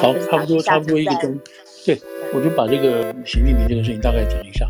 [0.00, 1.38] 好，差不多差不多一个钟。
[1.84, 1.98] 对，
[2.34, 4.68] 我就把这个习近平这个事情大概讲一下。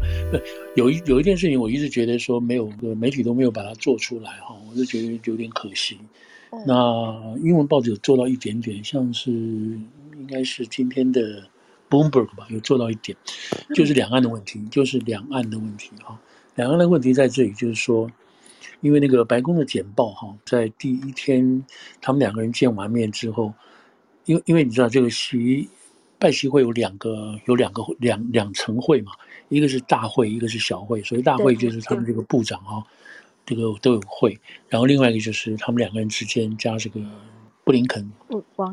[0.74, 5.98] 有一有一件事情，我一直觉得说没有媒体都没有把它做出来哈，我就觉得有点可惜。
[6.66, 11.42] 那英文报纸有做到一点点，像是应该是今天的
[11.90, 13.16] Bloomberg 吧，有做到一点，
[13.74, 16.18] 就是两岸的问题，就是两岸的问题哈。
[16.54, 18.10] 两岸的问题在这里，就是说，
[18.80, 21.64] 因为那个白宫的简报哈，在第一天
[22.00, 23.52] 他们两个人见完面之后，
[24.28, 25.68] 因为因为你知道这个习
[26.18, 29.12] 拜习会有两个有两个两两层会嘛，
[29.48, 32.84] 一个是大会，一个是小会，所以大会就是他们这个部长哦。
[33.46, 34.38] 这个都有会，
[34.68, 37.00] 然后另外一个就是他们两个人之间加这个
[37.64, 38.06] 布林肯，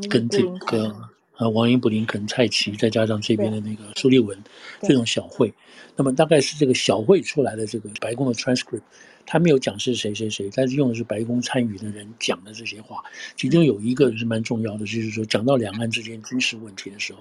[0.10, 0.94] 跟这个
[1.38, 4.38] 呃王英、布林肯、蔡奇，再加上这边的那个苏利文，
[4.82, 5.54] 这种小会，
[5.96, 8.82] 那么大概是这个小会出来的这个白宫的 transcript，
[9.26, 13.04] 他没有讲是谁谁谁，但是用的是白宫参与的人讲的这些话，
[13.36, 17.20] 其中有一个是蛮重要的，就是说讲到两岸之间军事问题的时候。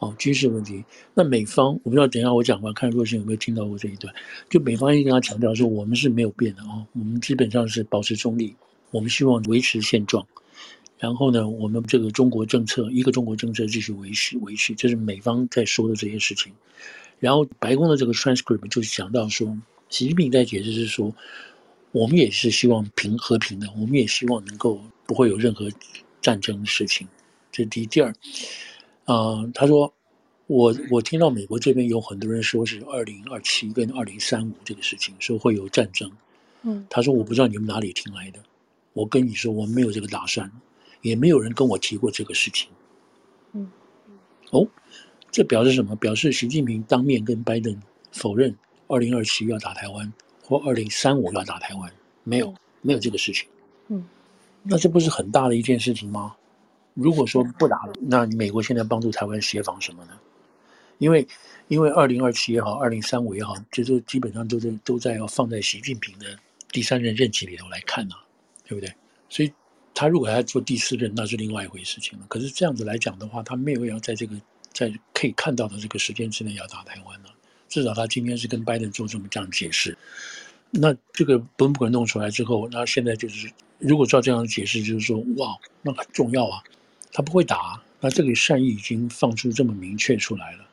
[0.00, 0.84] 哦，军事问题。
[1.14, 4.12] 那美方，我不知道等一下我讲完，看若星有没有听到过这一段。
[4.50, 8.56] 就美方一跟他强调说，我们是没有变的哦，我们基本上是保持中立，
[8.90, 10.26] 我们希望维持现状。
[10.98, 16.52] 然后呢，我们这个中国政策，一个中国政策继续维持维持，这是美方在说的这些事情。
[17.18, 19.56] 然后白宫的这个 transcript 就讲到说，
[19.88, 21.14] 习近平在解释是说，
[21.92, 25.70] 我们也是希望平和平的，我们也希望能够不会有任何
[26.20, 27.06] 战争的事情。
[27.52, 28.08] 这是第一，第二。
[29.04, 29.92] 啊、呃，他说，
[30.46, 36.10] 我我听到美国这边有很多人说是二零二七跟二零三五这个事情，说会有战争。
[36.62, 38.40] 嗯，他说我不知道你们哪里听来的，
[38.92, 40.50] 我跟你说我们没有这个打算，
[41.04, 42.68] 也没有人跟我提过这个事情。
[43.52, 43.70] 嗯，
[44.50, 44.66] 哦，
[45.30, 45.94] 这表示什么？
[45.96, 47.78] 表示习近平当面跟拜登
[48.10, 48.56] 否认
[48.88, 50.10] 二零二七要打台湾
[50.42, 51.92] 或二零三五要打台湾，
[52.24, 53.46] 没有，没有这个事情。
[53.88, 54.02] 嗯，
[54.62, 56.34] 那这不是很大的一件事情吗？
[56.94, 60.18] 如果说不打了，那美国现在帮助台湾协防什么呢？
[60.98, 61.26] 因为，
[61.68, 66.38] 因为二零二七也好，二零三五也好，这都基本上都在都在要放在习近平的
[66.70, 68.24] 第三任任期里头来看呢、啊，
[68.66, 68.94] 对不对？
[69.28, 69.52] 所以，
[69.94, 72.26] 他如果还要做第四任，那是另外一回事情了。
[72.28, 74.34] 可是这样子来讲的话，他没有要在这个
[74.72, 77.28] 在可以看到的这个时间之内要打台湾呢。
[77.68, 79.96] 至少他今天是跟拜登做这么这样解释。
[80.70, 86.62] 那这个本不可能弄出来之后，那现在就是如果照这样的解释，就是说，哇，那很重要啊。
[87.12, 90.66] 他不会打，那这个善意已经放出这么明确出来了，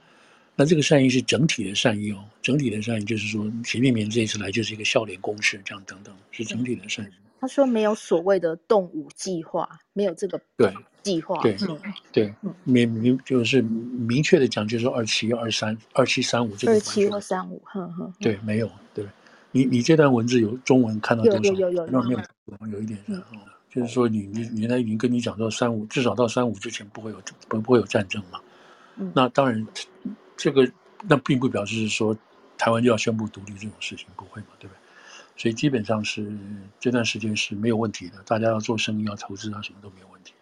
[0.56, 7.09] 那这个善意是整体的善意哦，整体的善意就是说，习近平这一次来就是一个笑脸攻势，这样等等，是整体的善意。
[7.41, 10.72] 他说没有所谓的动武计划，没有这个对
[11.02, 11.57] 计划，对
[12.12, 16.74] 对，明明就是明确的讲，就是说二七二三二七三五这个。
[16.74, 18.13] 二七或三五，呵呵。
[18.19, 19.06] 对，没有，对，
[19.52, 21.40] 你你这段文字有中文看到多少？
[21.40, 23.22] 有有有有有有一点是。
[23.73, 28.38] 就是说你，你你原来已经跟你讲到三五，至少到三五之前不会有不不会有战争嘛。
[28.97, 29.66] 嗯，那当然，
[30.35, 30.69] 这个
[31.08, 32.13] 那并不表示是说
[32.58, 34.81] 台湾就要宣布独立这种事情，不会嘛，对不对？
[35.38, 36.31] 所以基本上是
[36.80, 40.34] 这段时间是没有问题的，大家要做生意要投资啊，什么都没有问题。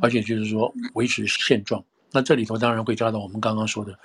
[0.00, 3.96] 而且就是说维持现状，那这里头当然会加到我们刚刚说的，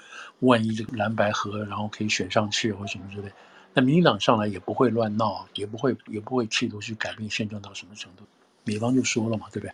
[0.41, 3.31] 万一这个蓝白合，然后可以选上去或什么之类，
[3.73, 8.23] 那民进党上来也不会乱闹，也不会也不会企图去改变现状到什么程度。
[8.65, 9.73] 美方就说了嘛，对不对？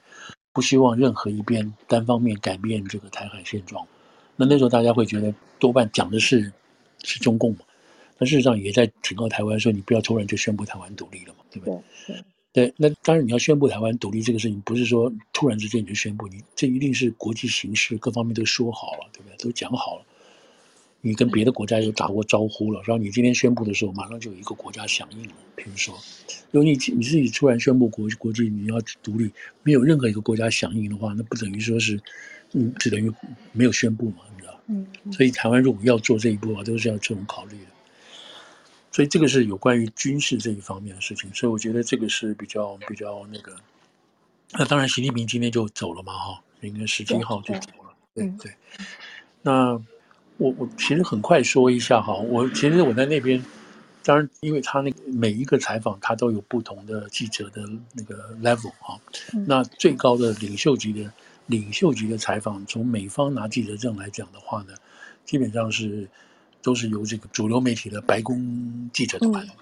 [0.54, 3.86] 不希望任何一边单方面改变这个台海现状。
[4.38, 6.54] 那那时候大家会觉得，多半讲的是
[7.04, 7.60] 是中共嘛。
[8.18, 11.82] 那事实上也在警告台湾说，你不要突然就宣布台湾独立了嘛，对不对？
[12.08, 19.38] 对，对，那当然你要宣布台湾独立这个事情，不是说突然之间你就宣布，你这一定是国际形势各方面都说好了，对不对？
[19.38, 20.06] 都讲好了。
[21.02, 25.34] 你跟别的国家有打过招呼了，然后你今天宣布的时候，马上就有一个国家响应了。
[25.56, 25.94] 比如说，
[26.50, 29.30] 如果你你自己突然宣布国国际你要独立，
[29.62, 32.02] 没有任何一个国家响应的话，那不等于说是，
[32.54, 33.12] 嗯，只等于
[33.52, 34.60] 没有宣布嘛，你知道？
[34.66, 34.88] 嗯。
[35.12, 37.75] 所以台湾如果要做这一步啊，都是要这种考虑的。
[38.96, 43.54] 所以这个是有关于军事这一方面的事情，所以我觉得这个是比较比较那个。
[44.54, 47.94] 那当然，习近平今天就走了嘛，哈，应该十七号就走了。
[48.14, 48.52] 对对，对。
[49.42, 49.82] 那。
[50.38, 53.42] 我我其实很快说一下哈，我其实我在那边，
[54.04, 59.00] 当然因为他那个每一个采访他都有不同的记者的那个 level 哈，
[59.48, 61.10] 那最高的领袖级的
[61.46, 64.74] 领袖级的采访，从美方拿记者证来讲的话呢，
[65.24, 66.06] 基本上是
[66.66, 69.54] 都是由这个主流媒体的白宫记者团啊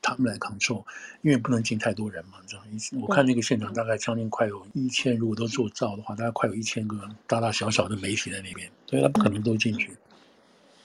[0.00, 0.84] 他们来 control，
[1.22, 2.34] 因为不能进太多人嘛，
[2.70, 9.90] 你知道，我看那个现场大概将近快有一千，如果都做照的话，大概快有一千个大大小小的媒体在那边，所以他不可能都进去。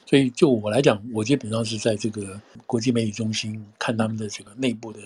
[0.07, 4.99] 所以，就我来讲，我基本上是在这个国际媒体中心看他们的这个内部的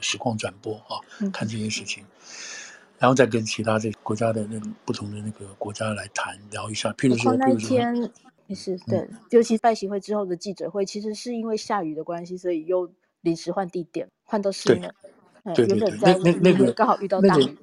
[0.00, 0.98] 实况转播啊，
[1.32, 2.02] 看这些事情。
[2.98, 6.90] 然后再跟其他这国家的那不同的那个国家来谈聊一下。
[6.94, 8.10] 譬如说，那天也
[8.54, 12.90] 是对，嗯、尤其拜习会之后的记者会，其实是因为下雨的关系，所以又
[13.22, 14.90] 临时换地点，换到室内。
[15.54, 17.56] 对对对，那那那个刚好遇到大雨。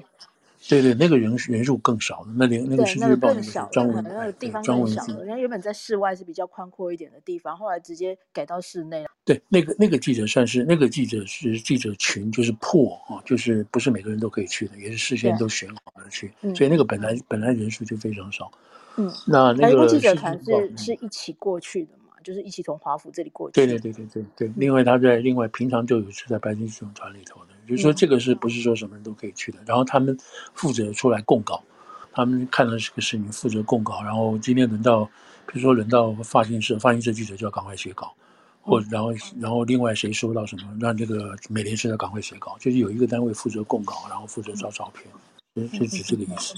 [0.69, 5.19] 对对，那个人人数更少，那连那个是日报的专文，那个地方更小了。
[5.19, 9.09] 人家原本在室外是比较宽阔一点的地方，后来直接改到室内了。
[9.25, 18.49] 对，那个那个记者算是那个记者是记者群，就是破啊，就是不是每个人都可以去的，也是事先都选好了去，所以那个本来本来人数就非常少。
[18.95, 23.53] 嗯，那那个记者团是是一起过去的嘛，就是一起从华府这里过去。
[23.53, 27.47] 对对对对对对，另外他在另外平常就有是在白金这种团里头的。
[27.67, 29.57] 就是说，这个是不是说什么人都可以去的？
[29.65, 30.15] 然后他们
[30.53, 31.63] 负责出来供稿，
[32.11, 34.03] 他们看到这个事情负责供稿。
[34.03, 35.05] 然后今天轮到，
[35.47, 38.13] 比如说轮到发型社，发型社记者就要赶快写稿，
[38.61, 46.53] 或然后然后另外谁收到什么，让这个美联社要赶快写稿，就是有一个单位负责供稿，然后负责照照片，就就是这个意思。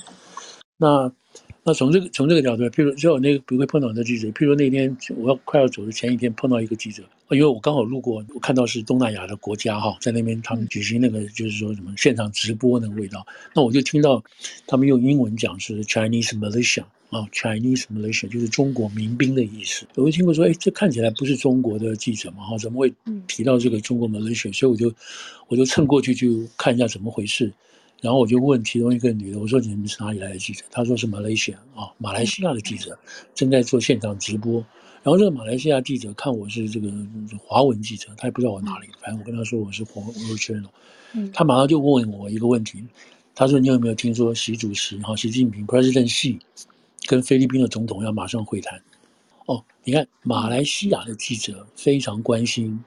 [0.75, 1.09] 那。
[1.67, 7.01] 那从这个从这个角度，譬如就我那个不会碰到的记者，譬如那天我要快要走的前一天碰到一个记者，
[7.31, 13.25] 因为我刚好路过，我看到是东南亚的国家哈，在那边他们举行那个就是说什么现场直播那个味道，
[13.56, 14.23] 那我就听到
[14.67, 19.88] 他们用英文讲是 Chinese militia 啊，Chinese militia 就是中国民兵的意思。
[19.95, 22.94] 我就听过说，哎，这看起来不是中国的记者嘛哈，怎么会
[23.27, 24.56] 提到这个中国 militia？
[24.56, 24.94] 所以我就
[25.47, 27.51] 我就蹭过去就看一下怎么回事。
[28.06, 30.63] 然后我就问其中一个女的，我说，你们是哪里来的记者？
[30.69, 32.96] 她说是马来西亚啊，马来西亚的记者
[33.34, 34.63] 正在做现场直播。
[35.02, 36.88] 然后这个马来西亚记者看我是这个
[37.44, 40.69] 华文记者，他也不知道我哪里，反正我跟他说我是华文圈的。
[41.34, 42.84] 他马上就问我一个问题，
[43.34, 46.38] 他说，你有没有听说习主席哈，习近平 President Xi
[47.07, 48.80] 跟菲律宾的总统要马上会谈？
[49.48, 52.80] 哦，你看马来西亚的记者非常关心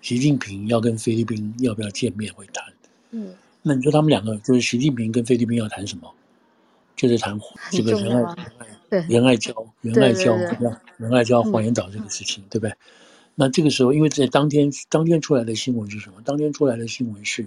[0.00, 2.64] 习近平要跟菲律宾要不要见面会谈。
[3.12, 3.32] 嗯。
[3.62, 6.12] 那你说他们两个就是习近平跟菲律宾要谈什么？
[6.96, 7.38] 就是谈
[7.70, 8.34] 这个仁爱、
[9.08, 10.82] 仁爱礁、仁爱礁对吧？
[10.96, 12.74] 仁爱礁黄岩岛这个事情，对不对？
[13.36, 16.16] 那这个时候，因为在当天当天出来的新闻是什么？
[16.24, 17.46] 当天出来的新闻是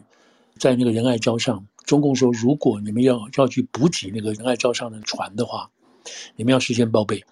[0.57, 5.69] 在那个仁爱礁上，中共说，如果你们要要去补给那个仁爱礁上的船的话，
[6.37, 7.25] 你们要事先报备，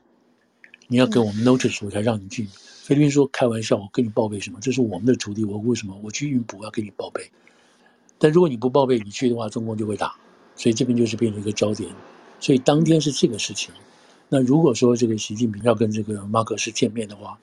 [0.88, 2.46] 你要给我们 notice 我才让你进。
[2.84, 4.60] 菲律宾说开玩笑，我跟你报备什么？
[4.62, 7.32] 这是我们的土地，我为什么我去运补要给你报备？
[8.20, 10.14] 但如果你不报备你去的话，中共就会打，
[10.56, 11.90] 所以这边就是变成一个焦点。
[12.40, 13.74] 所以当天是这个事情。
[14.28, 17.40] 那如果说这个习近平要跟这个马可斯见面的话，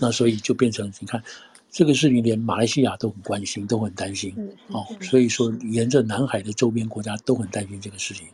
[0.00, 1.20] 那所以就变成你看
[1.70, 4.32] 这个事情，连马来西亚都很关心，都很担心
[4.68, 4.86] 哦。
[5.00, 8.28] 所以说，沿着南海的周边国家都很担心这个事情，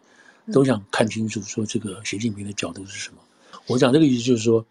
[0.53, 3.17] 都想看清楚说这个习近平的角度是什么。
[3.67, 4.65] 我讲这个意思就是说，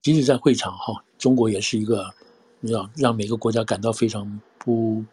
[0.00, 2.10] 即使在会场哈，中国也是一个
[2.60, 5.04] 你知道让每个国家感到非常不。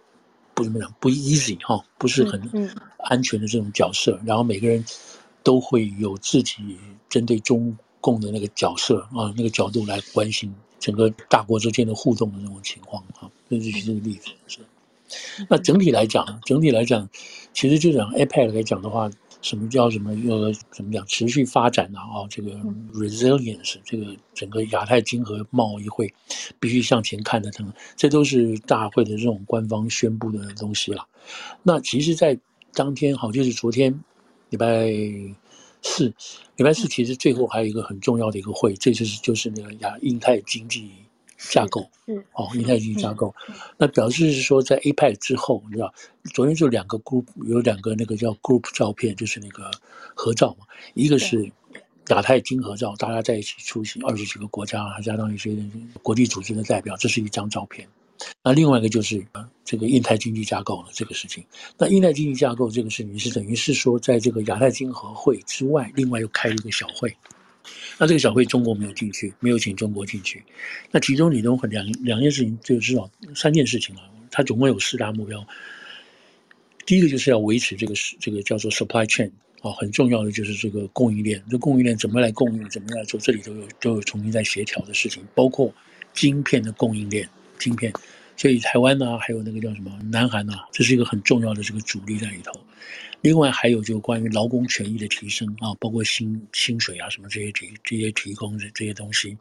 [0.58, 2.42] 不怎么讲，不 easy 哈，不是很
[2.98, 4.20] 安全的这种角色。
[4.26, 4.84] 然后每个人
[5.44, 6.56] 都会有自己
[7.08, 13.30] 针对中共的那个角色啊，那个角度来关心整个大国之间的互动的那种情况哈。
[13.48, 14.60] 这就是这个例子是。
[15.48, 17.08] 那整体来讲，整体来讲，
[17.54, 19.12] 其实就讲 APEC 来讲的话。
[19.42, 20.12] 什么叫什么？
[20.30, 21.06] 呃怎么讲？
[21.06, 22.00] 持续发展呢？
[22.00, 22.52] 啊，这个
[22.94, 26.14] resilience，这个整个亚太经合贸易会
[26.60, 31.08] 必须向前看的，等，这都是大会的这种官方宣布的东西了。
[31.64, 32.38] 那其实，在
[32.74, 34.04] 当天，好，就是昨天
[34.50, 34.92] 礼拜
[35.82, 36.14] 四，
[36.56, 40.92] 礼拜四其实最后还有一个很重要的一个会，这就是就是那个亚印太经济。
[41.38, 43.34] 架构，嗯，哦，印太经济架构，
[43.78, 45.94] 那表示是说，在 APEC 之后，你知道，
[46.34, 49.70] 昨天就两个 group，有两个那个叫 group 照片，就是那个
[50.16, 50.66] 合照嘛，
[50.96, 51.52] 一个是
[52.08, 55.56] 亚太经合照，大家在一起出席，二十几个国家，还加上一些
[56.02, 57.88] 国际组织的代表，这是一张照片。
[58.44, 59.24] 那另外一个就是
[59.64, 61.46] 这个印太经济架构的这个事情。
[61.78, 67.16] 那印太经济架构这个事情是等于是说，在这个亚太经合会之外，另外又开了一个小会。
[67.98, 70.44] 那这个小会中国没有进去，没有请中国进去。
[70.92, 74.02] 那其中里头两两件事情，就至少三件事情了。
[74.30, 75.46] 它总共有四大目标。
[76.86, 79.30] 第一个就是要维持这个这个叫做 supply chain
[79.62, 81.44] 啊，很重要的就是这个供应链。
[81.50, 85.74] 这供应链怎么来供应，怎么来做，这里头有都有重新在协调的事情，包括
[86.14, 87.92] 晶片的供应链，晶片。
[88.38, 92.54] 所以台湾呢，还有那个叫什么南韩啊，这是一个很重要的这个主力在里头。
[93.22, 99.36] 另外还有就关于劳工权益的提升啊，包括薪薪水啊什么这些提这些提供的这些东西。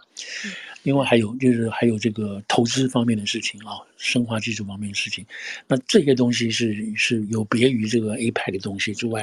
[0.82, 5.24] 另外还有就是还有这个投资方面的事情啊，生化技术方面的事情。
[5.68, 9.22] 那这些东西是是有别于这个 APEC 的东西之外，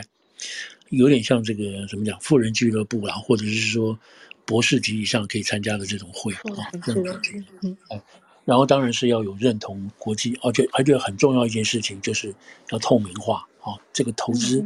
[0.89, 3.99] 有点像这个怎么讲富人俱乐部啊，或者是说
[4.45, 6.69] 博士级以上可以参加的这种会啊。
[6.85, 7.43] 这种感觉。
[8.45, 12.35] 然后当然是要有认同国际，而且而且很重要一件事情就是
[12.71, 14.61] 要透明化啊，这个投资、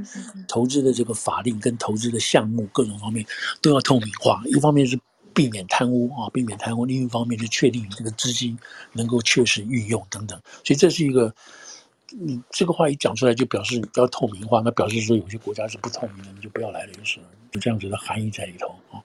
[0.47, 3.23] 投资的这个法令跟投资的项目各种方面
[3.61, 4.41] 都要透明化。
[4.45, 4.99] 一方面是
[5.31, 8.57] 避免贪污啊，避免贪污；另一方面是确定你这个资金
[8.93, 10.41] 能够确实运用等等。
[10.63, 11.31] 所以这是一个，
[12.09, 17.19] 你这个话一讲出来，就表示要透明化，那表示说有些国家是不透明的，你就不要来了，就是
[17.51, 19.03] 就这样子的含义在里头啊。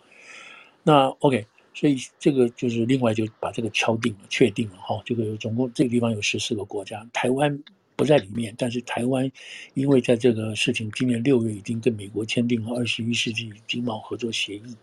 [0.83, 1.47] 那 OK。
[1.75, 5.03] 所以这个就是另外就把这个敲定了，确定了哈。
[5.07, 7.63] 这个总共这个地方有十四个国家，台湾
[7.97, 9.31] 不在里面，但是台湾
[9.75, 14.77] 因为在这个事情今年六月已经跟美国签订了二十一世纪经贸合作协议，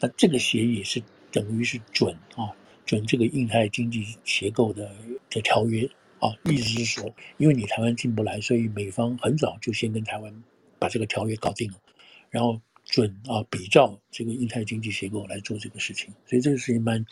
[0.00, 2.50] 那这个协议是等于是准啊，
[2.84, 4.90] 准这个印太经济结构的
[5.30, 10.42] 的条约啊，意思是说，因为你台湾进不来，所以美方很早就先跟台湾
[10.78, 11.78] 把这个条约搞定了，
[12.30, 12.60] 然后。
[12.86, 17.04] 准啊，比照这个印太经济结构来做这个事情，所以这个事情蛮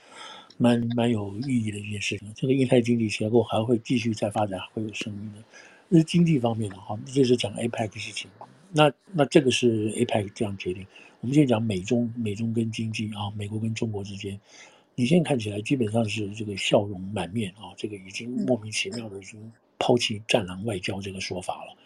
[0.57, 2.33] 蛮蛮有意义的一件事情。
[2.35, 5.43] 这个印太经济结构还会继续再发展，还会有声音的。
[5.89, 8.31] 那是经济方面的哈，这是讲 APEC 的事情。
[8.73, 10.87] 那那这个是 APEC 这样决定。
[11.21, 14.41] 我们现在讲美中美中跟经济啊，美国跟中国之间，
[14.95, 21.77] 你现在看起来基本上是这个笑容满面啊，这个已经莫名其妙的已经抛弃战狼外交这个说法了。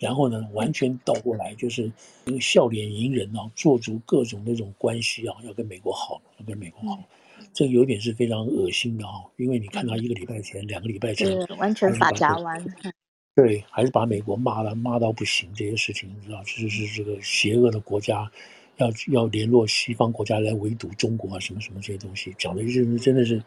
[0.00, 1.92] 然后呢，完全倒过来，就是
[2.24, 7.04] 那个笑脸迎人啊，做足各种那种关系啊，要跟美国好，要跟美国好，
[7.52, 9.22] 这有点是非常恶心的哈。
[9.36, 12.64] 因为你看他一个礼拜前、两个礼拜前，完全发夹弯，
[13.36, 15.52] 对，还是把美国骂了骂到不行。
[15.54, 18.26] 这些事情你知道，就是这个邪恶的国家
[18.78, 23.42] 要要联络西方国家来围堵中国啊，什么什么这些东西，讲的就是真的是，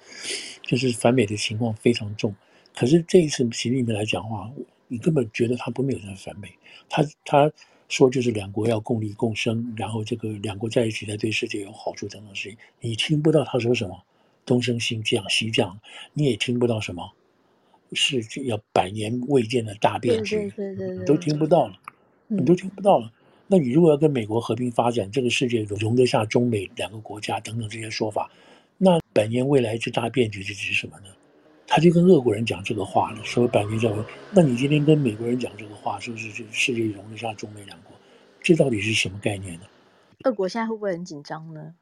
[0.62, 2.32] 就是反美的情况非常重。
[2.76, 4.52] 可是这一次习近平来讲话。
[4.88, 6.50] 你根本觉得他不没有在反美，
[6.90, 7.52] 他他
[7.90, 14.04] 说就是两国要共利共生，然后这个两国在一起才对世界有好处等等事情，你听不到他说什么
[14.46, 15.80] 东升西降西降，
[16.14, 17.12] 你也听不到什么
[17.94, 21.80] 是要百年未见的大变局，对对对，你都听不到了，
[22.28, 23.12] 你都听不到了。
[23.48, 28.32] 那你如果要跟美国和平发展，这个世界容得下中美两个国家等等这些说法，
[28.78, 31.08] 那百年未来之大变局是指什么呢？
[31.68, 34.00] 他就跟俄国人讲这个话了，说百年教育。
[34.32, 37.94] 那你今天跟美国人讲这个话，是不是这世界容得下中美两国？
[38.42, 39.62] 这到底是什么概念呢？
[40.26, 41.74] 俄国现在会不会很紧张呢？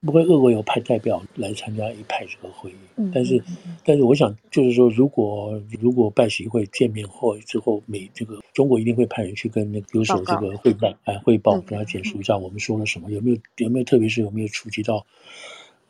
[0.00, 3.42] 不会，俄国有派代表来参加 APEC 这个会议，嗯、但是，
[3.84, 15.06] 但是我想就是说，如果如果拜习会见面后之后，美这个中国一定会派人去跟那个留守这个汇报，哎，汇报跟他简述一下我们说了什么，有没有有没有，特别是有没有触及到。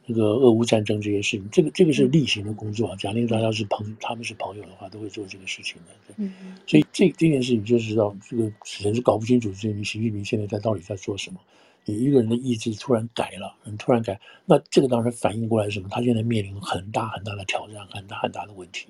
[0.07, 2.97] 这个俄乌战争这些事情，这个这个是例行的工作啊。
[2.97, 6.15] 假定大家是朋，他们是朋友的话，都会做这个事情的。
[6.15, 6.31] 对，
[6.67, 8.45] 所以这这件事情就知道，这个
[8.83, 11.41] 人是搞不清楚，这你习近平现在在到底在做什么？
[11.87, 15.89] 你一个人的意志突然改了，你突然改，那这个当然反应过来是什么？
[15.91, 18.89] 他现在面临很大很大的挑战，很大很大的问题。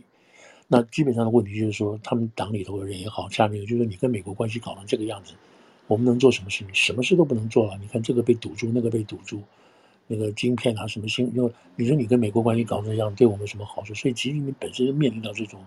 [0.67, 5.35] 那基本上的问题就是说，他们党里头的人也好，下面就是说，你跟美国关系搞成这个样子，
[5.87, 6.75] 我们能做什么事情？
[6.75, 7.79] 什么事都不能做了。
[7.81, 9.43] 你看这个被堵住，那个被堵住。
[10.07, 13.95] 那个晶片啊，什么新，因为你说你跟美国关系搞成这样，对我们什么好处？
[13.95, 15.65] 所以其实你本身就面临到这种，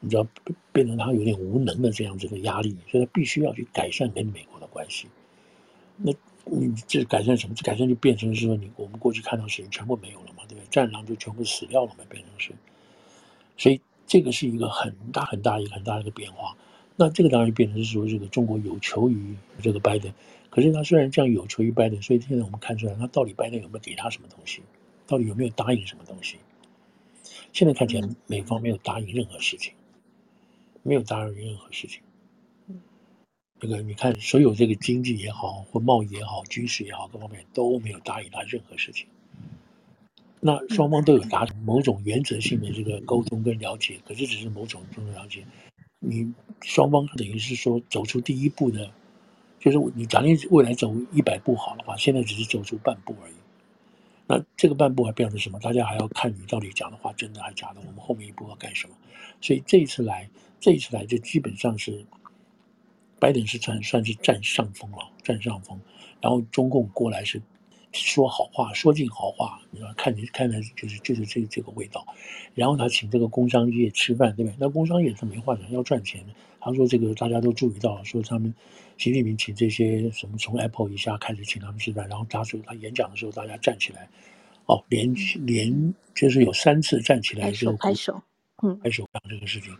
[0.00, 0.26] 你知道
[0.72, 5.08] 变成他有点无能的这样子的压力，所以他必须要去改善跟美国的关系。
[5.96, 6.12] 那
[6.44, 7.54] 你这改善什么？
[7.54, 10.66] 这改善就变成是说你我们过去看到的事情全部没有了嘛，对不对？
[10.70, 12.52] 战狼就全部死掉了嘛，变成是。
[13.56, 16.56] 所以这个是一个很大很大一个很大的一个变化。
[16.96, 20.12] 那这个当然就变成是说，这个中国有求于这个拜登。
[20.50, 24.60] 可是他虽然这样有求于拜登，所以现在我们看出来，他到底拜登有没有给他什么东西？
[25.06, 26.36] 到底有没有答应什么东西？
[27.52, 29.72] 现在看起来，美方没有答应任何事情，
[30.82, 32.02] 没有答应任何事情。
[33.58, 39.06] 这个你看，所有这个经济也好，或贸易也好，军事也好，各方面都没有答应他任何事情。
[40.40, 45.44] 那双方都有达成某种原则性的这个沟通跟了解，可是只是某种这种了解。
[46.02, 48.90] 你双方等于是说走出第一步的。
[49.58, 53.34] 就是你假定未来走一百步好的话，现在只是走出半步而已。
[54.26, 55.60] 那这个半步还变成什么？
[55.60, 57.80] 大家还要看你到底讲的话真的还是假的。
[57.86, 58.96] 我们后面一步要干什么？
[59.40, 60.28] 所以这一次来，
[60.58, 62.04] 这一次来就基本上是
[63.20, 65.80] 拜登是算算是占上风了，占上风。
[66.20, 67.40] 然后中共过来是
[67.92, 72.06] 说好话，说尽好话，你知道，看你看来就是就是这这个味道。
[72.54, 74.56] 然后他请这个工商业吃饭，对不对？
[74.58, 76.32] 那工商业他没话讲，要赚钱的。
[76.64, 78.54] 他说：“这个大家都注意到，说他们
[78.96, 84.08] 习近平请这些什么从 Apple 以下开始请他们吃饭，然后他说他演讲的时候，大家站起来，
[84.66, 85.12] 哦，连
[85.44, 88.22] 连就是有三次站起来之后拍手，
[88.62, 89.76] 嗯，拍手讲这个事情。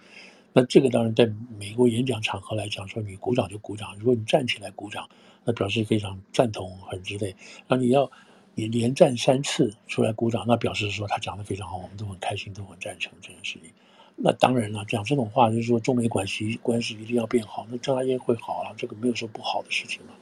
[0.52, 5.08] 那这个当然在美国演讲场合来讲，说你鼓掌就鼓掌，如果你站起来鼓掌，
[5.44, 7.34] 那表示非常赞同，很之类。
[7.68, 8.10] 那你要
[8.54, 13.70] 你连战三次出来鼓掌，那表示说他讲的非常好，我们都很开心，都很赞成这件事情。
[14.14, 20.12] 那当然了，讲这种话就是说中美关系关系一定要变好，那将来也会好啊，这个没有说不好的事情嘛。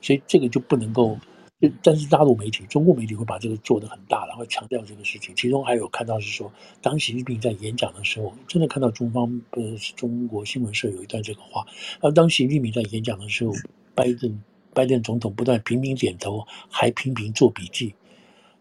[0.00, 1.16] 所以这个就不能够，
[1.80, 5.32] 但是大陆媒体、中国媒体会把这个做得很大，然后强调这个事情。
[5.36, 9.62] 其中还有看到是说，当习近平在演讲的时候，真的看到中方呃
[9.94, 11.64] 中国新闻社有一段这个话，
[12.00, 13.52] 而当习近平在演讲的时候，
[13.94, 14.42] 拜登
[14.74, 17.94] 拜登总统不断频频点头，还频频做笔记。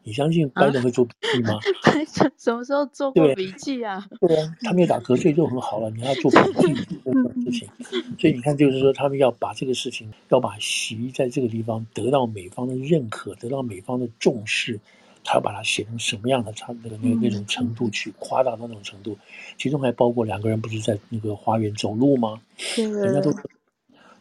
[0.04, 1.60] 你相信拜登会做笔记吗？
[1.86, 4.04] 拜登什么时候做过笔记啊？
[4.20, 5.92] 对啊，他没有打瞌睡就很好了。
[5.92, 6.38] 你要做笔
[6.74, 7.70] 记这种事情，
[8.18, 14.80] 所以你看，就是说他们要把这个事情，要把习在这个地方得到美方的认可，得到美方的重视，
[15.24, 19.16] 他要把它写成什么样的他那个那种程度去夸大到那种程度，
[19.56, 22.42] 其中还包括两个人不是在那个花园走路吗？
[22.76, 23.32] 人家都。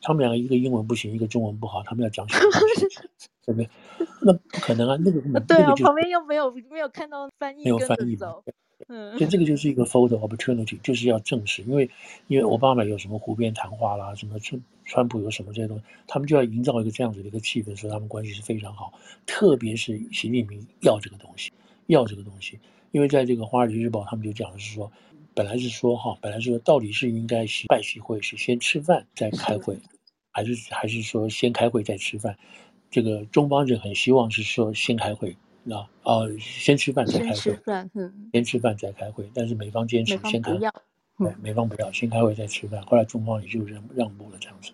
[0.03, 2.99] 他们两个一个英文不行，一个中文不好，他们要讲什么东西？
[3.47, 3.69] 对不对？
[4.23, 4.97] 那不可能啊！
[5.05, 8.35] 那个根本 对啊，旁边又没有没有看到翻译，没有翻译嘛。
[8.89, 11.89] 嗯，所以这个就是一个 photo opportunity，就是要证实，因为
[12.29, 18.93] 因为奥巴马有什么湖边谈话啦，什么川川普有什么这些东西，他们就要营造一个这样子的一个气氛，说他们关系是非常好。
[19.27, 21.53] 特别是习近平要这个东西，
[21.87, 22.59] 要这个东西，
[22.91, 24.91] 因为在这个《华尔街日报》，他们就讲的是说。
[25.35, 29.79] 本来是说哈，本来是说到底是应该拜习会是先吃饭再开会，
[30.31, 32.37] 还是还是说先开会再吃饭？
[32.91, 35.37] 这个中方人很希望是说先开会，
[35.71, 39.31] 啊啊，先吃饭再开会，先吃饭，嗯，先吃饭再开会。
[39.33, 42.83] 但是美方坚持先开，对，美方不要先开会再吃饭。
[42.83, 44.73] 后来中方也就让让步了这样子。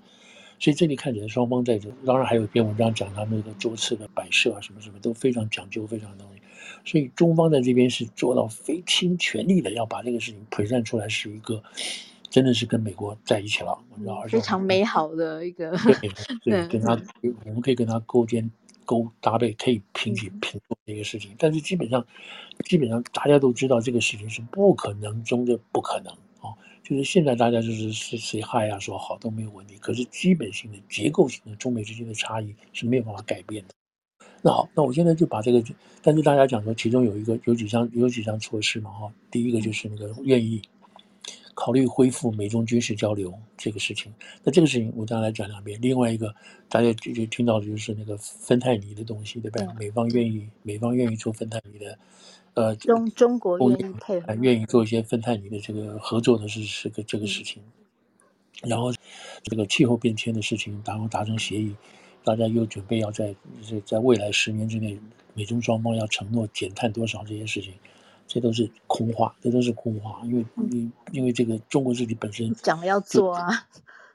[0.58, 6.40] 所以这里看起来双方在这，当然还有一篇文章讲他们那个桌次的摆设啊，什么什么都非常讲究，非常东西。
[6.86, 11.62] 所以中方在这边是做到非倾全力的，要把这个事情 present 出来，是一个
[12.30, 16.10] 真的是跟美国在一起了，我知道，非常美好的一个对，
[16.44, 16.98] 对， 跟他
[17.44, 18.48] 我们可以跟他勾肩
[18.84, 21.34] 勾搭配，可以平起平坐的一个事情。
[21.38, 22.06] 但是基本上，
[22.64, 33.74] 基本上大家都知道这个事情是不可能中的不可能啊，就是现在大家就是是谁嗨啊，说好都没有问题，可是基本性的结构性的中美之间的差异是没有办法改变的。
[34.46, 35.60] 那好，那我现在就把这个，
[36.00, 40.62] 但是大家讲说，其中有一个有几项有几项措施嘛，哈，第一个就是那个愿意
[41.52, 44.14] 考虑恢复美中军事交流这个事情。
[44.44, 45.76] 那这个事情我大家来讲两遍。
[45.82, 46.32] 另外一个
[46.68, 49.66] 大家就就听到的就是那个芬太尼的东西，对不对？
[49.80, 51.98] 美方愿意美方愿意做芬太尼的，
[52.54, 57.60] 呃，中中国愿意配合，愿意做一些芬太尼的这个合作的是是个这个事情。
[58.62, 58.92] 然后
[59.42, 61.74] 这个气候变迁的事情，然后达成协议。
[62.26, 64.98] 大家又准备要在在在未来十年之内，
[65.34, 67.72] 美中双方要承诺减碳多少这些事情，
[68.26, 70.20] 这都是空话，这都是空话。
[70.24, 73.68] 因为因因为这个中国自己本身讲了要做啊，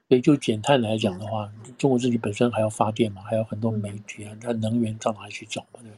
[0.10, 5.89] 对，就减碳来讲的话，中国自己本身还要发电嘛，还有很多煤体啊，它能源到哪里去找嘛，对？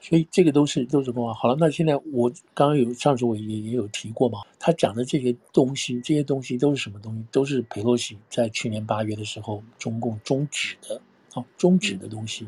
[0.00, 1.34] 所以这个都是都是空话。
[1.34, 7.24] 好了，那现在我刚刚有上次我也也有提过嘛，他讲的这些东西，这些东西都是什么东西？
[7.32, 11.00] 都是佩洛西在去年八月的时候，中共终止的。
[11.34, 12.46] 哦，终止的东西，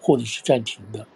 [0.00, 1.06] 或者是暂停的，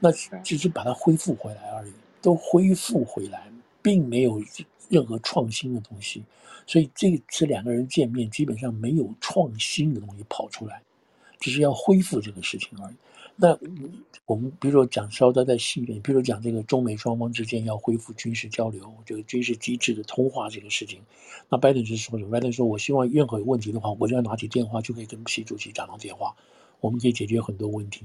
[0.00, 0.10] 那
[0.42, 4.42] 只是把它恢复回来而已，都恢复回来，并没有
[4.88, 6.24] 任何创新的东西。
[6.66, 10.82] 所以这次两个人见面，基本上没有创新的东西跑出来，
[11.38, 12.94] 只是要恢复这个事情而已。
[13.40, 13.56] 那
[14.26, 21.00] 我们比如说讲稍微再细一点，比如讲这个中美双方之间要恢复军事交流，这个军事机制的通话这个事情，
[21.48, 22.30] 那拜登是说什么？
[22.32, 26.34] 拜登说：“我希望任何有问题的话，我就要拿起电话就可以跟习主席讲到电话，
[26.80, 28.04] 我们可以解决很多问题。”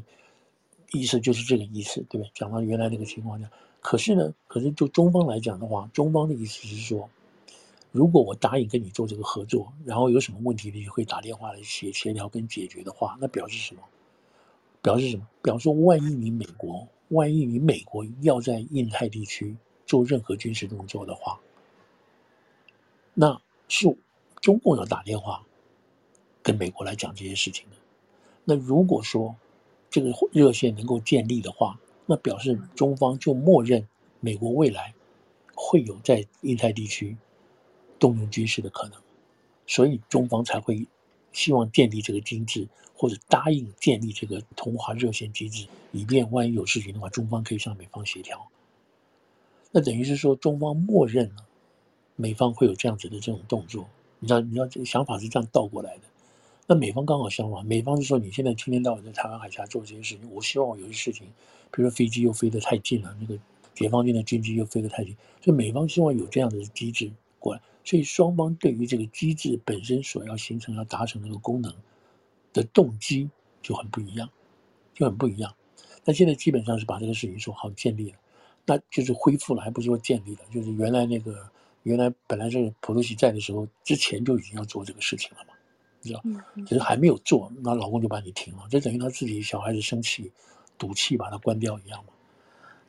[0.93, 2.32] 意思就是这个意思，对不对？
[2.36, 3.50] 讲到原来那个情况下，
[3.82, 7.10] 可是呢，可是就中方来讲的话，中方的意思是说，
[7.91, 13.82] 如果我答应跟你做这个合作，然后有什么问题你会打电话来协协调跟解决的话，那表示什么？
[14.84, 15.28] 表示什么？
[15.41, 19.56] 表示万一你美国，万一你美国要在印太地区
[19.88, 21.39] 做任何军事动作的话，
[23.13, 23.88] 那是
[24.41, 25.43] 中共要打电话
[26.43, 27.78] 跟美国来讲这些事情的。
[28.43, 29.36] 那如果说
[29.89, 33.88] 这个热线能够建立的话，那表示中方就默认
[34.19, 34.93] 美国未来
[35.56, 37.15] 会有在印太地区
[38.00, 39.02] 动用军事的可能，
[39.65, 40.86] 所以中方才会
[41.34, 42.67] 希望建立这个机制。
[42.96, 48.48] 或者答应建立这个通话热线机制，以便万一有事情的话，中方可以向美方协调。
[49.72, 51.46] 那等于是说，中方默认了
[52.15, 53.89] 美方会有这样子的这种动作。
[54.19, 56.04] 你知道，你知道这个想法是这样倒过来的。
[56.67, 61.28] 那美方刚好相反，美方是说，你现在天天到晚在台湾海峡做这些事情，我希望有些事情，
[61.72, 63.38] 比如说飞机又飞得太近了，那个
[63.76, 67.12] 解放军的军机又飞得太近，所以美方希望有这样的机制
[67.43, 67.62] 过来。
[67.84, 71.73] 所以双方对于这个机制本身所要形成、要达成的一个功能。
[72.53, 73.27] 的动机
[73.63, 74.29] 就很不一样，
[74.93, 75.56] 就很不一样。
[76.06, 78.17] 那现在基本上是把这个事情说好建立了，
[78.63, 81.49] 那就是恢复了，还不是说建立了，就是原来那个
[81.82, 85.56] 原来本来是普洛西在的时候之前就已经要做这个事情了嘛，
[86.03, 86.21] 你知道？
[86.67, 90.32] 只是还没有做，那老公就把你停了，这等于他自己小孩子生气，
[90.77, 92.12] 赌气把他关掉一样嘛。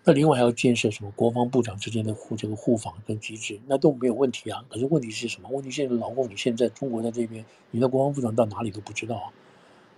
[0.07, 4.63] 那另外还要建设什么国防部长之间的互这个互访跟机制，那都没有问题啊。
[4.69, 5.49] 可是问题是什么？
[5.49, 9.33] 问题现在老公你现在中国在这边，你的国防部长到哪里都不知道啊，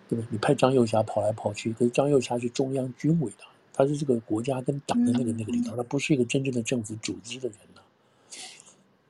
[0.09, 0.29] 对不对？
[0.31, 7.83] 你派张又侠跑来跑去，可是张又侠是中央军委的，他是这个国家跟党的那个那个领导，他不是一个真正的政府组织的人呢、啊。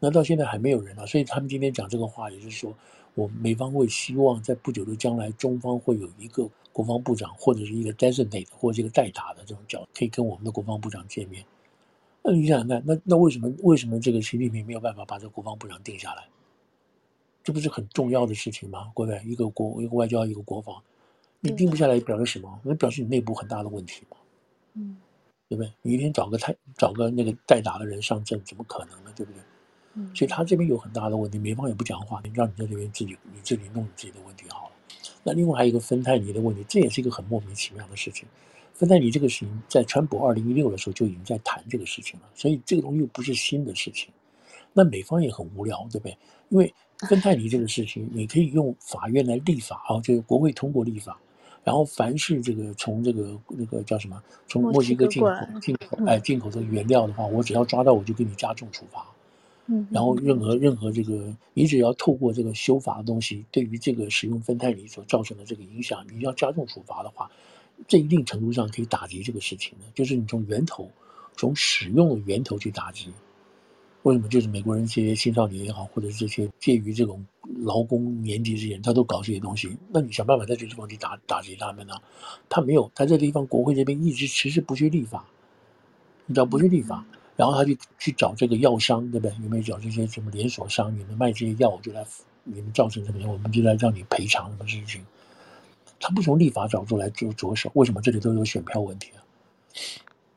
[0.01, 2.75] 那到现在还没有人啊，所以他们今天讲这个话，也就是说，
[3.17, 6.49] 我美方会希望在不久的将来，中方会有一个。
[6.77, 11.43] 国防部长或者是一个 designate 或者一个代打的这种角，可以跟我们的国防部长见面。
[12.23, 16.29] 那你想想看，那那为什么为什么这个习近平没有办法把这个国防部长定下来？
[17.43, 18.93] 这不是很重要的事情吗？
[18.95, 20.83] 各位，一个国一个外交一个国防，
[21.41, 22.61] 你定不下来表示什么？
[22.63, 24.19] 那表示你内部很大的问题嘛。
[24.75, 24.99] 嗯，
[25.49, 25.73] 对不对？
[25.81, 29.11] 你一天找个太找个那个代打的人上阵，怎么可能呢？
[29.17, 29.41] 对不对？
[29.97, 34.73] 嗯，所以他这边有很大的问题，美方也不讲话，你让你在这边自己你自己弄你自己的问题好了。
[35.25, 38.29] 那另外还有一个芬太尼的问题，这也是一个很莫名其妙的事情。
[38.75, 44.11] 芬太尼这个事情，在川普二零一六的时候就已经在谈这个事情了，所以这个东西又不是新的事情。
[44.75, 46.19] 那美方也很无聊，对不对？
[46.51, 46.75] 因为
[47.09, 51.19] 芬太尼这个事情，你可以用法院来立法啊，就是国会通过立法，
[51.65, 55.31] 然后凡是这个从这个那个叫什么，从墨西哥进口
[55.63, 59.07] 进口哎进口的原料的话，我只要抓到我就给你加重处罚。
[59.69, 67.29] 嗯，然后任何任何这个，你只要透过这个修法的东西，对于这个使用芬太尼所造成的这个影响，你要加重处罚的话，
[67.89, 70.89] 这一定程度上可以打击这个事情的，就是你从源头，
[71.37, 73.13] 从使用的源头去打击。
[74.03, 74.29] 为什么？
[74.29, 77.27] 就是美国人这些青少年也好，或者是这些介于这种
[77.59, 81.95] 劳工年纪之间，他都搞这些东西，那你想办法在这个地方去打打击他们呢？
[82.49, 85.29] 他没有，他这地方国会这边一直迟迟不去立法，
[86.27, 87.05] 你知道不去立法。
[87.37, 89.37] 然后他就去找这个药商，对不对？
[89.43, 90.93] 有没有找这些什么连锁商？
[90.99, 92.05] 你们卖这些药我就来，
[92.45, 95.05] 你们造成什么样，我们就来让你赔偿什么事情？
[96.01, 99.21] 他不从立法角度来做着手，为什么这里都有选票问题啊？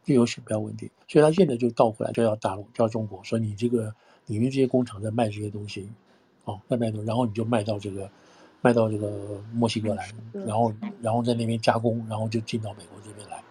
[0.06, 3.94] 就有选票问题，所以他现在就倒回来，就要大陆，就要中国说你这个
[4.26, 5.88] 你们这些工厂在卖这些东西，
[6.46, 8.10] 哦，在卖东西，然后你就卖到这个
[8.62, 13.42] 卖到这个墨西哥来，然后然后在那边加工，然后就进到美国这边来。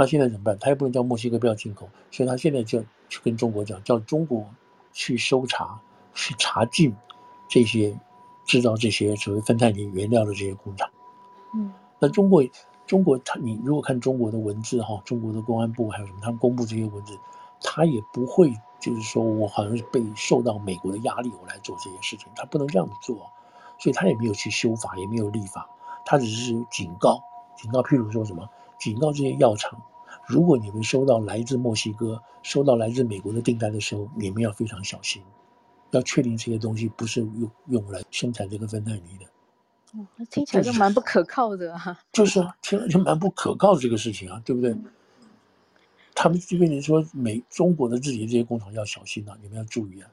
[0.00, 0.56] 那现在怎么办？
[0.60, 4.46] 他也不能叫墨西哥不要进口，所以他现在就去跟中国讲，叫中国
[4.92, 5.80] 去搜查、
[6.14, 6.94] 去查禁
[7.48, 7.98] 这些
[8.46, 10.88] 制造这些所谓芬太尼原料的这些工厂。
[11.52, 12.44] 嗯，那中国，
[12.86, 17.18] 中国他你如果看中国的文字哈，中国的公安部还有什么，他们公布这些文字，
[17.60, 23.16] 他也不会就是说我好像是被受到美国的压力我来做这些事情，他不能这样子做，
[23.80, 25.68] 所以他也没有去修法，也没有立法，
[26.04, 27.20] 他只是警告，
[27.56, 28.48] 警告，譬如说什么？
[28.78, 29.82] 警告这些药厂，
[30.26, 35.22] 如果你们收到来自墨西哥、收到来自美国的订单的时候，你们要非常小心，
[35.90, 39.26] 要确定这些东西不是用用来生产这个芬太尼的。
[39.98, 41.98] 哦，那听起来就蛮不可靠的啊。
[42.12, 44.70] 就是啊，听着就蛮不可靠的这个事情啊，对不对？
[44.72, 44.84] 嗯、
[46.14, 50.10] 他们就跟你说，美中国的自己这些工厂要小心啊，你们要注意啊。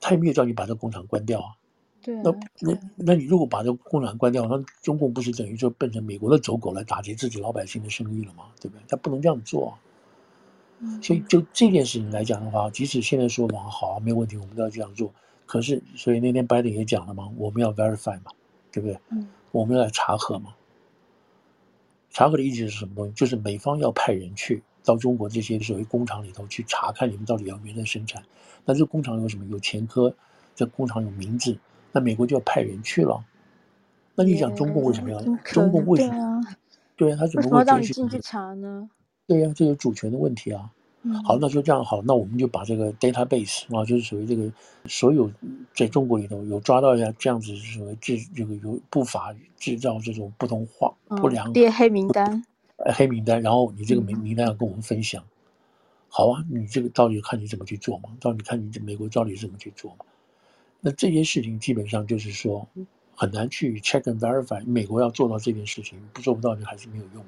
[0.00, 1.54] 他也没有叫你把这个工厂关掉啊。
[2.02, 8.44] 对、啊，那那那你如果把这个工厂关掉，那中共不是等于就变成美国的走狗来打击自己老百姓的声誉了吗？
[8.60, 8.82] 对不对？
[8.88, 9.70] 他不能这样做、啊。
[10.80, 15.12] 嗯，所以就这件事情来讲的话，即使现在说嘛，好，没有问题，我们都要这样做。
[15.46, 18.32] 可是，所以那天拜登也讲了嘛，我们要 verify 嘛，
[18.72, 18.98] 对不对？
[19.10, 20.54] 嗯，我们要来查核嘛。
[22.10, 23.12] 查核的意思是什么东西？
[23.12, 28.24] 就是美方要派人去到中国这些所谓工厂里头去查看你们到底有没有在生产。
[28.64, 29.46] 那这个工厂有什么？
[29.46, 30.14] 有前科？
[30.54, 31.58] 这工厂有名字？
[31.92, 33.24] 那美国就要派人去了，
[34.14, 35.20] 那你想中共为什么要？
[35.44, 36.42] 中共为什么？
[36.96, 38.88] 对啊，他怎么会让你进去查呢？
[39.26, 40.70] 对呀、啊，这有主权的问题啊。
[41.04, 44.48] 嗯、好，那就这样好，那我们就把这个 database 啊，就是属于这个
[44.86, 45.28] 所有
[45.74, 52.44] 在中国里头有抓到一下这样子属于制这个有不法制造这种不同化不良、哦、列黑名单，
[52.94, 55.20] 黑名单，然后你这个名名单要跟我们分享。
[55.24, 55.26] 嗯、
[56.08, 58.10] 好啊，你这个到底看你怎么去做嘛？
[58.20, 60.04] 到底看你这美国到底怎么去做嘛？
[60.84, 62.68] 那这件事情基本上就是说
[63.14, 64.64] 很难去 check and verify。
[64.66, 67.24] 美国要做到这件事情，不做不到就还是没有用。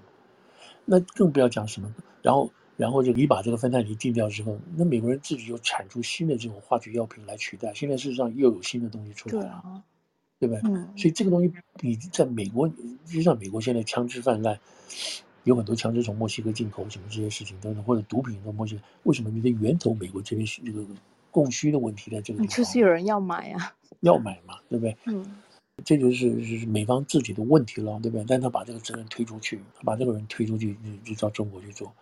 [0.85, 1.95] 那更不要讲什么。
[2.21, 7.73] 然后，然后就你把这个芬太尼禁掉之后，那美国人自己又产出新的这种化学药品来取代。
[7.75, 9.83] 现在事实上又有新的东西出来了，
[10.41, 10.59] 对吧？
[10.65, 10.89] 嗯。
[10.97, 14.59] 所以这个东西你在美国，实际上美国现在枪支泛滥，
[15.45, 20.85] 有很多枪支从墨西哥进口，什么这些事情等等，或者毒品从墨西哥，为什么你的源头美国这边这个？
[21.35, 24.97] 供需的问题在这个地方，就是有人要买啊， 要买嘛，对不对？
[25.07, 25.43] 嗯，
[25.85, 28.25] 这就是是美方自己的问题了，对不对？
[28.29, 31.93] 但他把这个责任推出去，他把这个人推出去，就就到中国去做。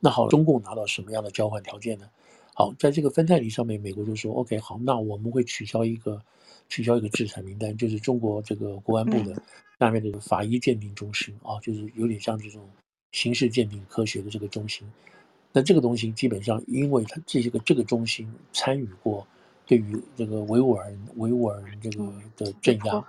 [0.00, 2.10] 那好，中共拿到什么样的交换条件呢？
[2.52, 6.20] 好，在这个芬太尼上面，美国就说：“OK，好，那我们会取消一个
[6.68, 9.40] 取消一个制裁名单，就是中国这个国安部的
[9.78, 12.68] 下面这个法医鉴定中心啊，就是有点像这种
[13.12, 14.86] 刑事鉴定科学的这个中心。
[15.52, 19.26] 那这个东西基本上，因为它这些个这个中心参与过
[19.66, 22.04] 对于这个维吾尔人维吾尔人这个
[22.36, 23.04] 的镇压，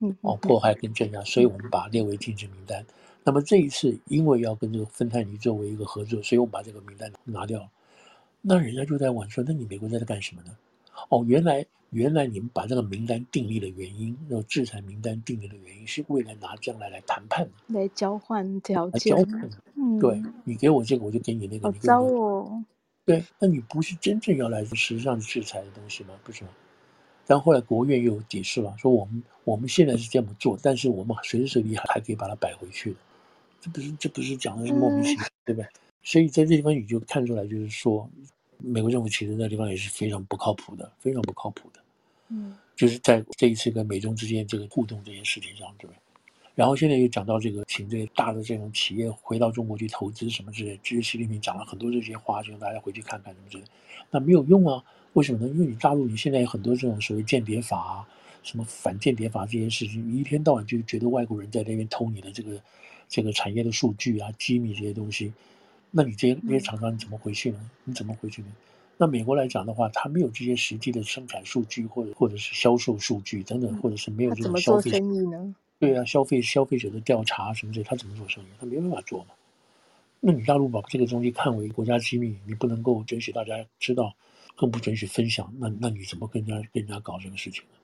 [0.00, 2.84] 嗯，哦，迫害跟镇压，所以我们把它列为禁止名单。
[3.24, 7.68] 那么这一次，因为要跟这个芬太尼作为一个合作，所以我们把这个名单拿掉了。”
[8.42, 10.50] 那人家就在问说：“那你美国在这干什么呢？”
[11.08, 19.14] 哦，原来原来你们把这个名单订立的原因，那个制裁名单订立的原因，是为了拿将来来谈判，来交换条件。
[19.14, 21.70] 交换，嗯，对，你给我这个，我就给你那个。
[21.70, 22.64] 好糟哦。
[23.04, 26.14] 对，那你不是真正要来实际上制裁的东西吗？
[26.24, 26.50] 不是吗？
[27.26, 32.96] 但后来国务院又解释了，说我们我们现在是这么做，但是我们随时随地还还可以把它摆回去的。
[33.60, 35.68] 这不是这不是讲的是莫名其妙，嗯、对不对？
[36.02, 38.08] 所以在这地方你就看出来，就是说，
[38.58, 41.80] 美国政府其实那地方也是非常不靠谱的，非常不靠谱的。
[42.32, 45.96] 嗯，就是在这一次跟美中之间这个互动这件事情上，对不对？
[46.54, 53.64] 然后现在又讲到这个，请这些大的这种企业回到中国去投资什么之类，其实习近平讲了很多这些话，就让大家回去看看什么之类。
[54.10, 54.82] 那没有用啊？
[55.14, 55.48] 为什么呢？
[55.48, 58.08] 因为你大陆你现在有很多这种所谓间谍法啊，
[58.42, 62.60] 什么反间谍法这些事情，你一天到晚就觉得外国人在那边偷你的这个
[63.08, 65.32] 这个产业的数据啊、机密这些东西。
[65.90, 67.70] 那你这些这些厂商你怎么回去呢？
[67.84, 68.48] 你怎么回去呢？
[69.02, 75.52] 那美国来讲的话，它没有这些实际的生产数据，或者或者是销售数据等等，或者是没有这种做生意呢？
[75.80, 78.46] 对啊，消费消费者的调查什么的，他怎么做生意？
[78.60, 79.30] 他没办法做嘛。
[80.20, 84.14] 那你大陆把这个东西看为国家机密，你不能够准许大家知道，
[84.54, 87.78] 更不准许分享，那那你怎么跟人家跟人家搞这个事情呢？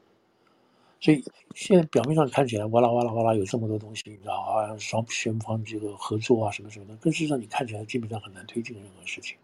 [1.00, 1.24] 所以
[1.56, 9.36] 现在表面上看起来哇啦哇啦哇啦有这么多东西，你知道啊，双双方这个合作啊什么什么的，但事实上你看起来基本上很难推进任何事情。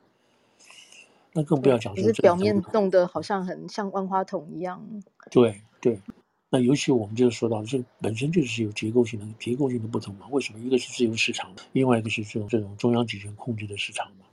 [1.35, 4.81] 那更不要讲说，只是表面弄得好像很像万花筒一样。
[5.31, 6.01] 对对，
[6.49, 10.27] 那尤其我们就是说到这本身就是有结构性的结构性的不同嘛。
[10.31, 10.61] 为什么？
[10.61, 14.25] 一个是自由市场，另外一个是这种这种中央集权控制的市场嘛。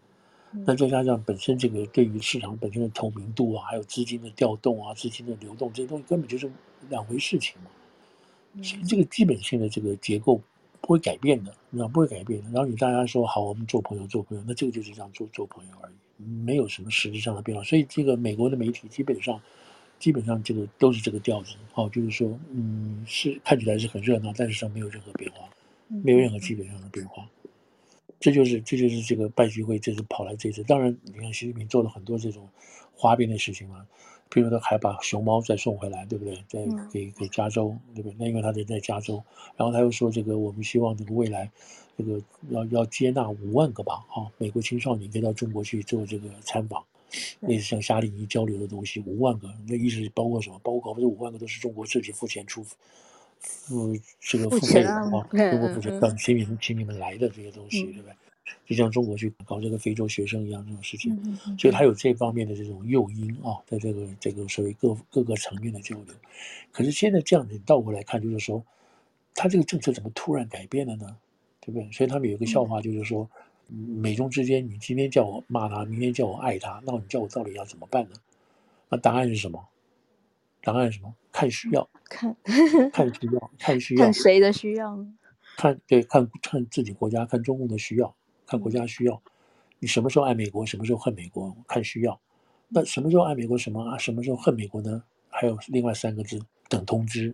[0.66, 6.52] 那再加上本身这个对于市场本身的透明度啊，还有资金的调动啊，资金的流动这些东西根本就是
[6.90, 7.72] 两回事情嘛。
[8.62, 10.40] 所以这个基本性的这个结构
[10.82, 12.50] 不会改变的，你知道不会改变的。
[12.52, 15.94] 然后你大家说好，我们做朋友做朋友，那这个就是这样做做朋友而已，
[16.44, 17.64] 没有什么实质上的变化。
[17.64, 19.42] 所以这个美国的媒体基本上
[20.00, 25.50] 基本上这个都是这个调子，哦，就是说嗯是看起来是很热闹，但是上没有任何变化，
[25.88, 27.28] 没有任何基本上的变化。
[28.20, 32.48] 这就是这就是这个拜习会这次跑来这次，当然你看习近平做了很多这种
[32.96, 33.86] 花边的事情嘛，
[34.34, 36.44] 比如说还把熊猫再送回来，对不对？
[36.48, 38.16] 再给给加州，对不对？
[38.18, 39.22] 那因为他人在加州，
[39.58, 41.52] 然后他又说这个我们希望这个未来
[41.98, 46.82] 这个要要接纳五万个吧，啊，美国青少年可以到中国去做这个参访，
[47.42, 50.58] 类似像夏令营交流的东西，五万个，那意思包括什么？
[50.64, 52.66] 包括这五万个都是中国自己付钱出。
[53.44, 58.14] 付这个付费的啊，中国付钱让亲民亲民们来的这些东西，对不对？
[58.66, 66.16] 就像中国去搞这个非洲学生一样这种事情，所以他有这方面的这种诱因啊，在这个这个所谓各各个层面的交流。
[66.72, 68.64] 可是现在这样子倒过来看，就是说，
[69.34, 71.18] 他这个政策怎么突然改变了呢？
[71.60, 71.92] 对不对？
[71.92, 73.30] 所以他们有一个笑话，就是说，
[73.68, 78.16] 美中之间，你今天叫我骂他，明天叫我爱他，那你叫我到底要怎么办呢？
[78.90, 79.68] 那答案是什么？
[80.64, 81.14] 答案是什么？
[81.32, 82.36] 看需要，看
[82.92, 85.06] 看需要，看需要， 看谁的需要？
[85.58, 88.16] 看对，看看自己国家，看中共的需要，
[88.52, 89.22] 看国家需要。
[89.80, 91.56] 你什么时候爱美国，什么时候恨美国？
[91.66, 92.20] 看需要。
[92.68, 93.58] 那什么时候爱美国？
[93.58, 93.98] 什么啊？
[93.98, 95.02] 什么时候恨美国呢？
[95.30, 96.38] 还有另外三个字，
[96.68, 97.34] 等通知。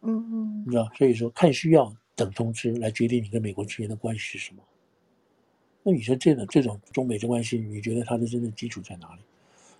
[0.00, 4.62] 嗯嗯，你知道，所以说看需要，等通知来决定你跟美国之间的关系是什么。
[5.82, 9.20] 那你说这种这种中美的关系，你觉得它的真正基础在哪里？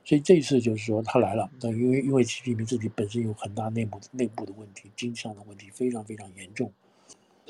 [0.04, 6.72] 所以这一次就是说他来了，那因为因为习近平自己本身有很大内部内部的问题，经济上的问题非常非常严重，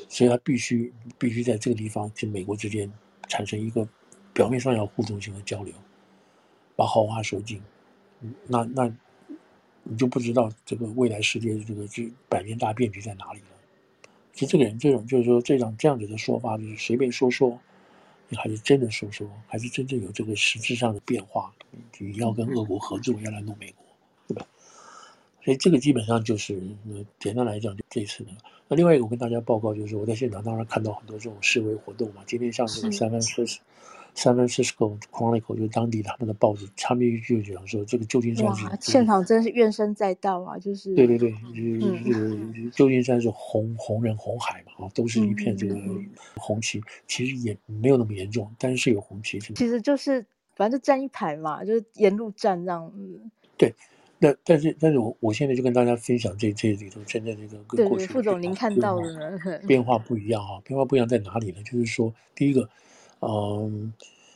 [0.08, 2.90] 所以他必须必须在这个地方跟美国之间
[3.28, 3.88] 产生一个
[4.32, 5.74] 表面上要互动性的交流，
[6.74, 7.62] 把好话说尽，
[8.46, 8.92] 那那
[9.82, 13.46] 你就不知道这个未来世界的这个这百年大变局在哪里了。
[14.32, 17.58] 就这个人这种就是说这种这样子的说法，就是随便说说。
[18.28, 21.54] 你还是真的说说，还是真正有这个实质上的变化？
[22.00, 23.86] 你要跟俄国合作，要来弄美国，
[24.26, 24.44] 对吧？
[25.46, 26.61] 所以这个基本上就是，
[27.20, 28.32] 简单来讲，就这次的。
[28.66, 32.24] 那另外一个，我跟大家报告就是，我在现场当然看到很多这种示威活动嘛。
[32.26, 33.44] 今天像这个三藩市
[34.16, 42.11] ，San Francisco Chronicle 就是当地他们的报纸，他们就讲说这个旧金山是现场真是怨声载道啊，就是对对对，就是这
[42.64, 45.76] 个旧金山是红红人红海嘛，啊，都是一片这个
[46.35, 49.38] 红旗，其实也没有那么严重，但是是有红旗。
[49.38, 53.20] 其实就是反正就站一排嘛，就是沿路站这样子。
[53.59, 53.74] 对，
[54.18, 61.62] 那但是但是我我现在就跟大家分享这这里头真的这个跟过去副总您看到的 变化不一样啊，变化不一样在哪里呢？
[61.62, 62.68] 就是说第一个。
[63.20, 63.94] 嗯，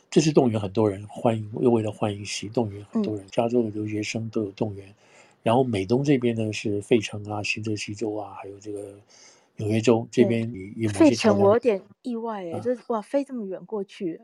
[0.09, 4.91] 这次动员很多人欢迎，又为了欢迎习动员很多人，加州的留学生都有动员，
[5.43, 8.95] 然后美东这边呢是费城啊、新泽西州啊，还有这个
[9.57, 10.89] 纽约州这边也也。
[10.89, 14.19] 费城我有点意外哎，就是、哇飞这么远过去。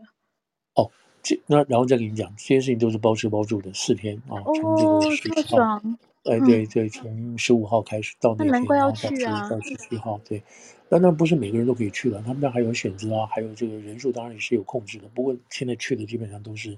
[0.73, 0.89] 哦，
[1.27, 5.81] 这那然后再给你讲，这些事情都是包吃包住的，四天啊，从这个十七号，
[6.23, 10.41] 哎对对，从十五号开始到那天，难怪要去啊，到十七号对。
[10.87, 15.09] 但那不是每个人都可以去的，他们那还有选择啊，还有这个人数当然也是有控制的。
[15.13, 16.77] 不过现在去的基本上都是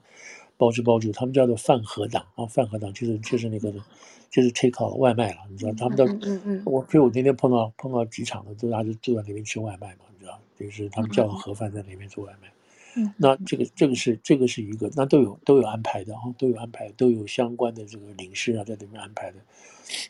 [0.57, 3.71] 包吃包住，他们叫做饭盒党啊，饭盒党就是就是那个
[4.31, 5.73] 就是 take out 外卖了，你知道？
[5.77, 10.39] 他们到嗯嗯，嗯我所以我那天碰到碰到几场的，都大家就坐在那边吃外卖嘛，你知道？
[10.59, 12.47] 就是他们叫个盒饭在那边做外卖。
[12.47, 12.58] 嗯，
[13.17, 19.37] 那这个这个是这个是一个，那都有都有安排的哈，都有安排，都有相关的这个领事啊在那边安排的。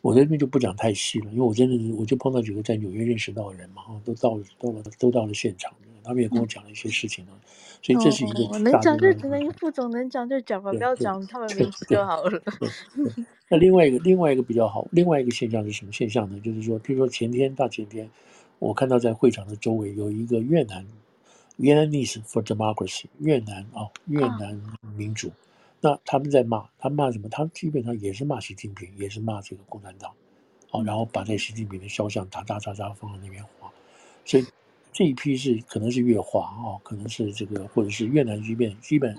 [0.01, 7.39] 我这边就不讲太细了，因为我真的是我就碰到几个在纽约认识到的人嘛，哈，都到了到了都到了现场，他们也跟我讲了一些事情啊，嗯、
[7.81, 12.41] 所以这是一个、哦、能讲就只能副总能讲就讲吧，不要讲他们名字就好了。
[13.49, 16.39] 那另外一个另外一个比较好，另外一个现象是什么现象呢？
[16.43, 18.09] 就是说，譬如说前天大前天，
[18.59, 20.85] 我看到在会场的周围有一个越南
[21.59, 24.59] ，Vietnamese for Democracy，越南啊，越南
[24.95, 25.27] 民主。
[25.27, 25.33] 啊
[25.81, 27.29] 那他们在骂，他骂什么？
[27.29, 30.11] 他基本上也是骂习近平，也是骂这个共产党，
[30.69, 33.71] 好，然后把这习近平的肖像打打打打放在那边画，
[34.25, 34.45] 所以
[34.91, 39.17] 这一批是可能是越华啊，可能是这个或者是越南，基本基本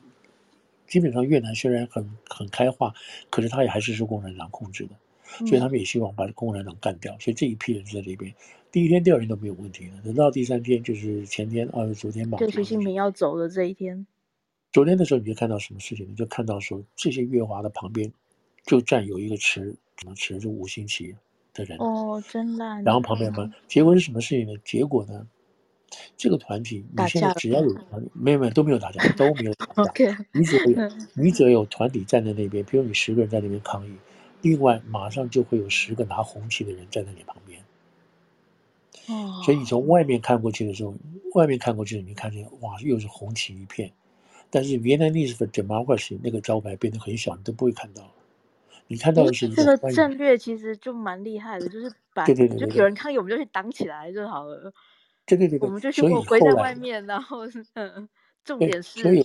[0.86, 2.92] 基本上越南虽然很很开化，
[3.30, 4.90] 可是它也还是受共产党控制的，
[5.38, 8.34] 所以他们也希望把共产党干掉，所以这一批人在这边，
[8.70, 14.06] 第一天、第二天都没有问题的，等到第三天就是前天啊，昨天吧，对，习近平要走的这一天。
[14.72, 16.06] 昨天的时候，你就看到什么事情？
[16.08, 18.12] 你就看到说，这些月华的旁边，
[18.64, 21.14] 就站有一个持什么持着五星旗
[21.52, 22.64] 的人哦，真的。
[22.82, 24.56] 然后旁边嘛，结果是什么事情呢？
[24.64, 25.26] 结果呢，
[26.16, 30.16] 这个团体你现在只要有团体，没有没有都没有打架，都没有打架。
[30.32, 33.92] 你只要有你只要有团体站在那边，比如你十个人在那边抗议，
[34.42, 37.60] 另外马上就会有十个拿红旗的人站在你旁边。
[39.08, 39.42] 哦。
[39.44, 40.94] 所以你从外面看过去的时候，
[41.34, 43.90] 外面看过去，你看见哇，又是红旗一片。
[44.50, 48.02] 但是 Vietnamese for Democracy 那个招牌变得很小，你都不会看到。
[48.88, 54.72] 你看到的是这个战略，其实就蛮厉害的，就是把对对对对就有人抗议，我们就去挡起来就好了。
[55.24, 58.08] 对对对，对，我们就去围在外面，然后嗯，
[58.44, 59.24] 重点是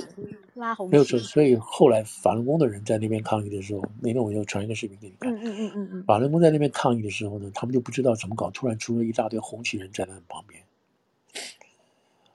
[0.54, 0.90] 拉红。
[0.90, 5.34] 没有错，所以后来法轮功的人在那边抗议的时候，那天我就传一个视频给你看。
[5.34, 6.04] 嗯嗯嗯嗯嗯。
[6.04, 10.62] 法轮功在那边抗议的时候呢，他们就不知道怎么搞，突然出了一大堆红旗人站在旁边。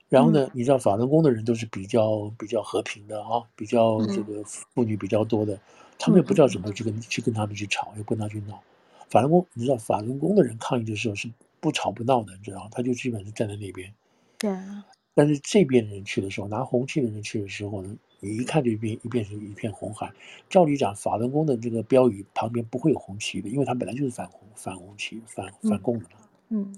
[0.09, 5.57] 然后呢，你知道法轮功的人都是比较比较和平的啊，比较这个妇女比较多的，
[5.97, 8.61] 他们也不知道怎么去跟去跟他们去吵，又跟他去闹。
[9.09, 11.29] 法轮功，你知道法轮功的人抗议的时候是
[11.61, 13.93] 不吵不闹的，你知道，他就基本上站在那边。
[14.37, 14.85] 对啊。
[15.21, 20.11] 但是这边的人去的时候，拿红旗的人去的时候呢，你一看就一变一变成一片红海。
[20.49, 26.27] 照理讲，法轮功的这个标语旁边不会有红旗的，因为他本来就是反红反红旗反反共的嘛。
[26.49, 26.75] 嗯。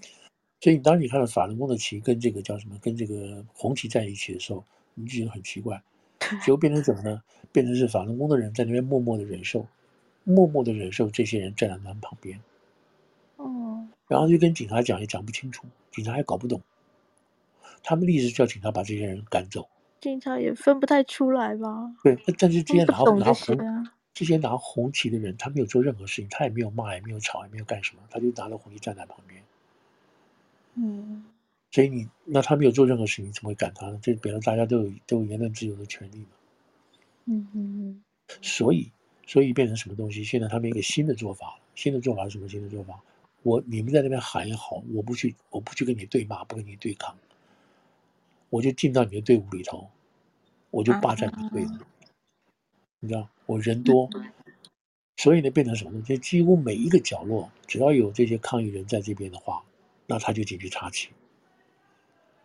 [0.60, 4.62] 所以，当你看到法轮功的旗跟这个叫什么，跟这个红旗在一起的时候，
[4.94, 5.82] 你就觉得很奇怪。
[6.44, 7.24] 结果变成什么呢？
[7.54, 9.66] 变成是法轮功的人在那边默默的忍受，
[10.26, 12.38] 默默的忍受这些人站在他们旁边。
[13.38, 13.88] 哦。
[14.10, 16.62] 然后就跟警察讲也讲不清楚，警察也搞不懂。
[17.84, 19.70] 他们的意思叫警察把这些人赶走。
[20.02, 21.94] 警察也分不太出来吧？
[22.04, 29.44] 对，但是这些拿红拿红这些拿红旗的人，他没有做任何事情，他也没有骂，也没有吵，也没有干什么，他就拿了红旗站在旁边。
[30.76, 31.26] 嗯，
[31.72, 34.00] 所以你那他没有做任何事情，你怎么会赶他呢？
[34.02, 36.28] 这表示大家都有都有言论自由的权利嘛。
[37.26, 38.04] 嗯嗯嗯。
[38.42, 38.92] 所以，
[39.26, 40.24] 所以变成什么东西？
[40.24, 42.48] 现在他们一个新的做法，新的做法是什么？
[42.50, 43.02] 新的做法，
[43.42, 47.16] 我你们在那边喊也好，我不去，我不去跟你对骂，不跟你对抗，
[48.54, 49.90] 我就进到你的队伍里头，
[50.70, 51.70] 我就霸占你的队伍。
[53.00, 54.08] 你知道，我人多，
[55.18, 56.06] 所以呢，变成什么呢？
[56.06, 59.64] 就几乎每一个角落，只要有这些抗议人在这边的话。
[60.06, 61.10] 那他就进去插旗，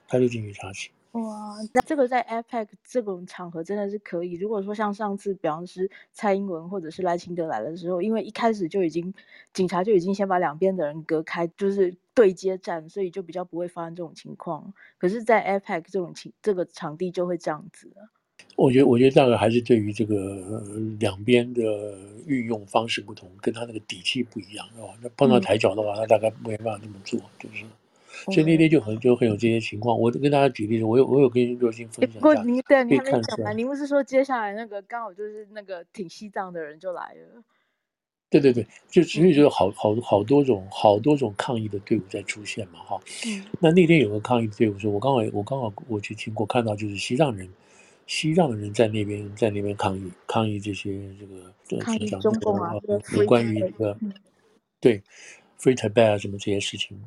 [0.06, 0.88] 他就进去插旗。
[1.22, 4.34] 哇，那这个在 APEC 这种场合真的是可以。
[4.34, 9.12] 如果说像上次，比方是蔡英文或者是赖清德来的时候，因为一开始就已经
[9.52, 14.72] 警察就已经先把两边的人隔开，就是对接站，所以就比较不会发生这种情况。
[14.98, 17.90] 可是，在 APEC 这种情这个场地就会这样子。
[18.56, 20.62] 我觉得，我觉得大概还是对于这个、呃、
[20.98, 21.62] 两边的
[22.26, 24.88] 运用方式不同，跟他那个底气不一样，是吧？
[25.02, 27.64] 那碰到抬脚的话，他大概没办法那么做，就是。
[28.26, 29.98] 所以那天就很就很有这些情况。
[29.98, 32.20] 我跟大家举例子，我有我有跟若星分享一下。
[32.20, 37.42] 不过您对，你还没讲完，您不是说接下来那个刚好就是那个挺西藏的人就来了？
[38.30, 43.00] 对对对，就其实就有好好好多种好多种抗议的队伍在出现嘛，哈。
[43.26, 43.44] 嗯。
[43.60, 47.48] 那那天有个抗议的队伍说，我刚好我刚好我去经过看到，就是西藏人。
[48.10, 52.72] 西藏的人在那边，在那边抗议，抗议这些这个，抗议中共啊，
[53.14, 53.98] 有关于这个，
[54.80, 55.02] 对
[55.60, 56.98] ，Free Tibet 啊什么这些事情。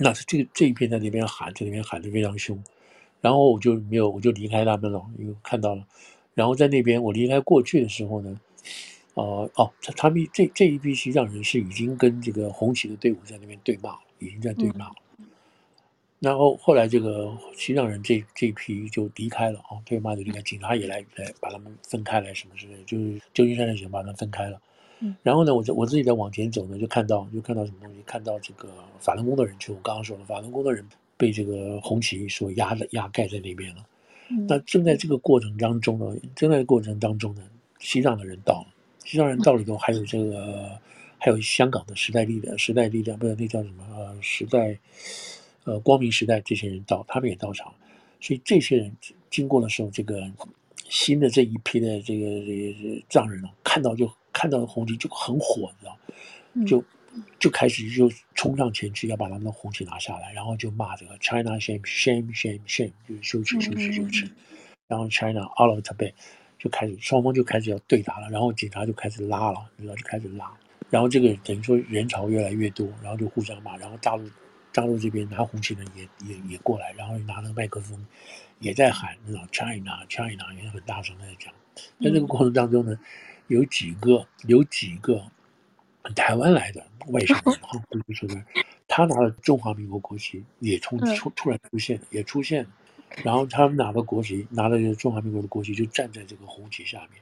[0.00, 2.62] 那是这个这一片在那边喊，在那边喊的非常凶，
[3.20, 5.86] 然后我就没有，我就离开他们了，因为看到了。
[6.34, 8.40] 然后在那边我离开过去的时候呢，
[9.14, 14.94] 呃，哦，他他们这这一批西藏人是已经跟这个红旗的队伍在那边对骂了，已经在对骂了。
[15.18, 15.26] 嗯
[16.22, 24.60] 然后后来这个西藏人这这一批就离开了啊，对骂就离开，警察也来来把他们分开来什么之类的，就是旧金山的警察把他们分开了。
[25.00, 30.84] 嗯，然后呢，我我自己在往前走呢，就看到就看到什么东西，看到这个法轮功的人，就我刚刚说了，法轮功的人
[31.16, 33.86] 被这个红旗所压的压盖在那边了。
[34.30, 37.42] 嗯，那正在这个过程当中呢，正在过程当中呢，
[37.78, 38.66] 西藏的人到了，
[39.04, 40.70] 西藏人到了以后，还有这个
[41.18, 44.78] 还有香港的时代力量，时代力量不知道那叫什么呃时代。
[45.64, 47.70] 呃，光明时代这些人到，他们也到场，
[48.18, 48.90] 所以这些人
[49.28, 50.26] 经过的时候，这个
[50.88, 55.72] 新的这一批的这个这个藏人呢，看到就看到红旗就很火，
[56.52, 56.84] 你知道，就
[57.38, 64.30] 就开始就冲上前去要把他们的红旗拿下来，然后就骂这个 China shame shame shame shame，就是羞耻羞耻羞耻，
[64.88, 66.12] 然后 China all of Tibet
[66.58, 69.94] 就开始双方就开始要对打了，然后警察就开始拉了，你知道？
[69.96, 70.52] 就开始拉，
[70.90, 74.28] 然后这个等于说人潮越来越多，然后就互相骂，然后大陆。
[74.72, 78.06] 大陆这边拿红旗的也也也过来，然后拿那个麦克风，
[78.60, 81.52] 也在喊，你知道？China China 也很大声的在讲。
[82.00, 82.96] 在这个过程当中呢，
[83.50, 85.22] 有几个有几个
[86.16, 88.42] 台湾来的外省人哈，就是说
[88.88, 92.66] 他拿了中华民国国旗，也冲出突然出现，也出现，
[93.24, 97.20] 然后他们拿了国旗，拿了中华民国的国旗，就站在这个红旗下面，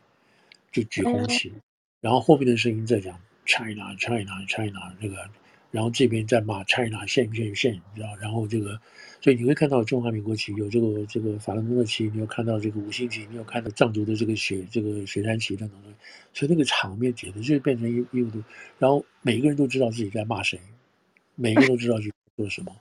[0.71, 1.53] 就举红旗，
[2.01, 5.29] 然后后面的声音在讲 China China China 那个。
[5.71, 8.17] 然后这边在骂 China 限限限，你知道？
[8.17, 8.81] 然后这个，
[9.21, 15.89] 所以你会看到中华民国旗，有这个这个法轮功的旗，你有看到这个五星旗，你有看到藏族的这个雪这个雪山旗等等的，
[16.33, 18.43] 所以那个场面简直就变成一一度，
[18.79, 20.61] 然后每一个人都知道自己在骂谁，
[21.35, 22.77] 每个人都知道自己在做什么，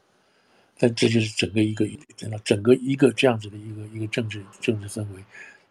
[0.77, 5.23] 但这就是整个一个整个整个一个这样子的一个一个政治政治氛围。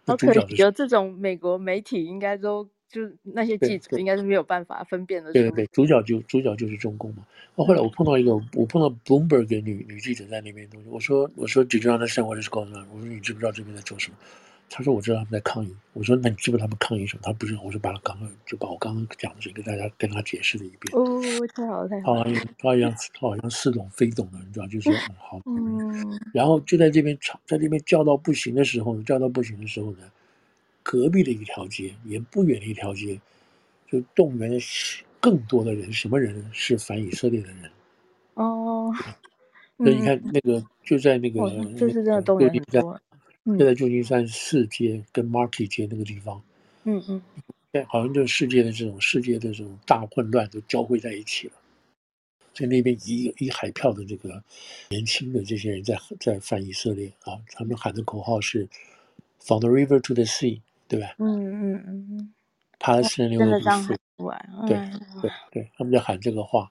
[0.04, 2.68] 好可惜，有这种美国媒体应该都。
[2.88, 5.32] 就那些记者应该是没有办法分辨的。
[5.32, 7.26] 对对对，主角就主角就是中共嘛。
[7.56, 12.86] 后来我碰到一个，我碰到 Bloomberg 的女女记者在那边东西，我说我说 Did you understand what is going on？
[12.92, 14.16] 我说你知不知道这边在做什么？
[14.68, 15.72] 他说我知道他们在抗议。
[15.92, 17.22] 我说那你知不知道他们抗议什么？
[17.24, 17.62] 他不知道。
[17.62, 20.92] 我说把他刚刚就把我刚刚讲的这个大家跟他解释了一遍。
[20.92, 21.22] 哦，
[21.54, 22.24] 太好了太好了。
[22.58, 25.40] 他好像他好像似懂非懂的，你知道，就是说嗯 好。
[25.46, 26.20] 嗯。
[26.34, 29.98] 然后就在这边吵，在这边叫到不行的时候，叫到不行的时候呢，
[30.88, 33.20] 隔壁的一条街，也不远的一条街。
[33.88, 34.52] 就动员
[35.18, 36.48] 更多的人，什么人呢？
[36.52, 37.70] 是反以色列的人。
[38.34, 38.92] 哦，
[39.78, 41.40] 所以你看那个就在那个，
[41.74, 43.00] 就是真的动员很多。
[43.58, 46.40] 就在旧金山四街跟 Market 街那个地方。
[46.84, 47.20] 嗯嗯。
[47.72, 51.54] 对，好像就是世界的这种世界的这种大混乱都交汇在一起了。
[52.54, 54.42] 在那边一一海票的这个
[54.88, 58.68] 年轻的这些人在在反以色列啊，他们喊的口号是
[59.40, 61.14] “From the river to the sea”，对吧？
[61.18, 62.32] 嗯嗯嗯嗯。
[62.78, 63.38] 他是那
[63.82, 64.76] 服，嗯、对
[65.22, 66.70] 对对，他们就喊这个话，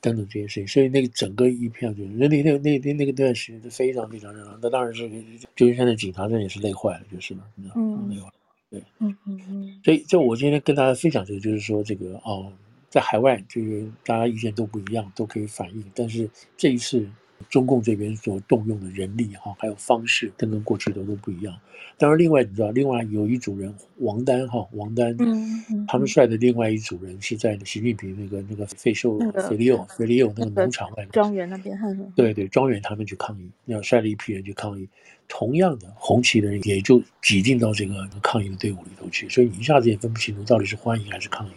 [0.00, 4.56] 等等这些事情，所以那个整个一片就是那那那那那那个段时间是非常非常热闹。
[4.62, 5.10] 那当然是
[5.56, 8.06] 旧金山的警察真也是累坏了，就是嘛，你知道吗？
[8.08, 8.32] 累坏了，
[8.70, 9.80] 对，嗯嗯嗯。
[9.84, 12.52] 所以，就我今天跟大家分享这个，就是说这个哦，
[12.88, 17.10] 在海外这个大家意见都不一样，都可以反映，但是这一次。
[17.48, 21.54] 中共这边所动用的人力哈，还有方式，跟跟过去的都不一样。
[21.96, 29.18] 当然，另外你知道，另外有一组人王丹哈，王丹，嗯嗯，他们率的另外一组人是在习近平那个那个费秀
[29.48, 31.76] 费利奥费利奥那个农场外面庄园那边，
[32.14, 34.88] 对对，庄园他们去抗议，要率了一批人去抗议。
[35.28, 41.50] 同样的，红旗的人也就挤进到这个抗议的队伍里头去，所以你一下子也分不清楚到底是欢迎还是抗议，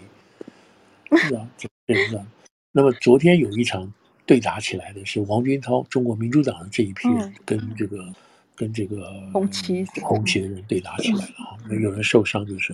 [1.17, 2.25] 是啊，这是啊。
[2.71, 3.93] 那么昨天有一场。
[4.26, 8.15] 对打起来的是王军涛，中国民主党的这一批人跟这个、嗯、
[8.55, 11.57] 跟这个红旗红旗的人对打起来了啊！
[11.69, 12.74] 嗯、有人受伤就是。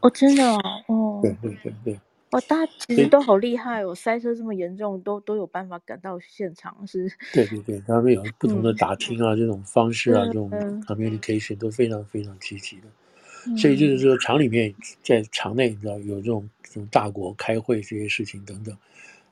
[0.00, 0.44] 哦，真的
[0.86, 1.94] 哦，对对对对，
[2.30, 7.10] 哦，大家其实都好厉害哦，塞车这么严重，都都有办法赶到现场，是？
[7.32, 10.50] 对对对，他们有不同的打听啊，嗯、这种方式啊，这种
[10.86, 12.82] communication 都非常非常积极的。
[13.46, 14.72] 嗯、所以就是说，厂里面
[15.02, 18.76] 在厂内，你知道有这种这种大国开会这些事情等等，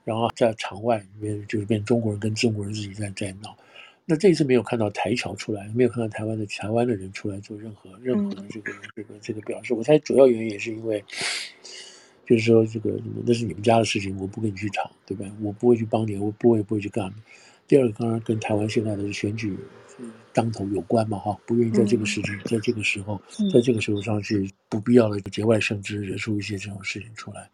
[0.05, 3.57] 然后在场外里面就是变中国人跟中国人自己在在闹。
[4.05, 9.74] 那这一次没有看到台侨出来，没有看到台湾的台湾的人出来做任何任何的这个、嗯、这个这个表示。
[9.74, 11.02] 我猜主要原因也是因为。
[12.26, 15.26] 就是说，这个那是你们家的事情，我不跟你去吵，对吧？
[15.42, 17.12] 我不会去帮你，我不会不会去干。
[17.68, 19.55] 第二个，当然跟台湾现在的选举
[20.32, 23.20] 当头有关嘛，哈，不愿意在这个时间，在这个时候，
[23.52, 27.46] 在这个时候上去不必要的节外生枝，惹出一些这种事情出来，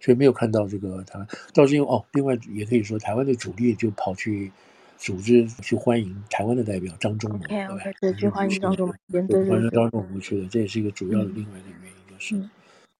[0.00, 1.28] 所以没有看到这个台湾。
[1.54, 4.50] 倒是因为哦，另外也可以说，台湾的主力就跑去
[4.98, 7.76] 组织去欢迎台湾的代表张忠谋，对吧？
[8.00, 12.34] 对，去欢迎张忠谋，欢迎张忠谋去的，这也是一个主要的另外一个原因，就是。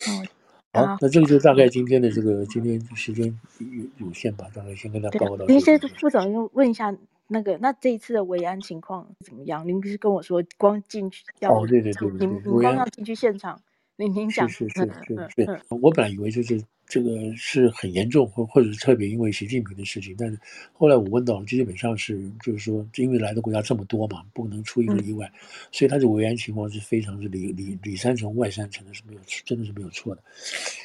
[0.09, 0.27] 嗯。
[0.73, 3.27] 好，那这个就大概今天的这个今天时间
[3.59, 5.55] 有有限吧，大概先跟大家报告到这里。
[5.55, 6.97] 您先副总问一下，
[7.27, 9.67] 那个那这一次的维安情况怎么样？
[9.67, 13.61] 您不是跟我说光进去要哦，对对对对，您您光要进去现场，
[14.01, 16.61] 您您讲是是是是是，我本来以为就是。
[16.93, 20.37] 这个是很严重，或或者是特别因为习近平的事情，但是
[20.73, 30.23] 后来我问到，基本上是就是说，因为来的国家这么多嘛，不能出一个意外，嗯、所以他的维安情况是非常是里里里三层外三层的，是没有真的是没有错的。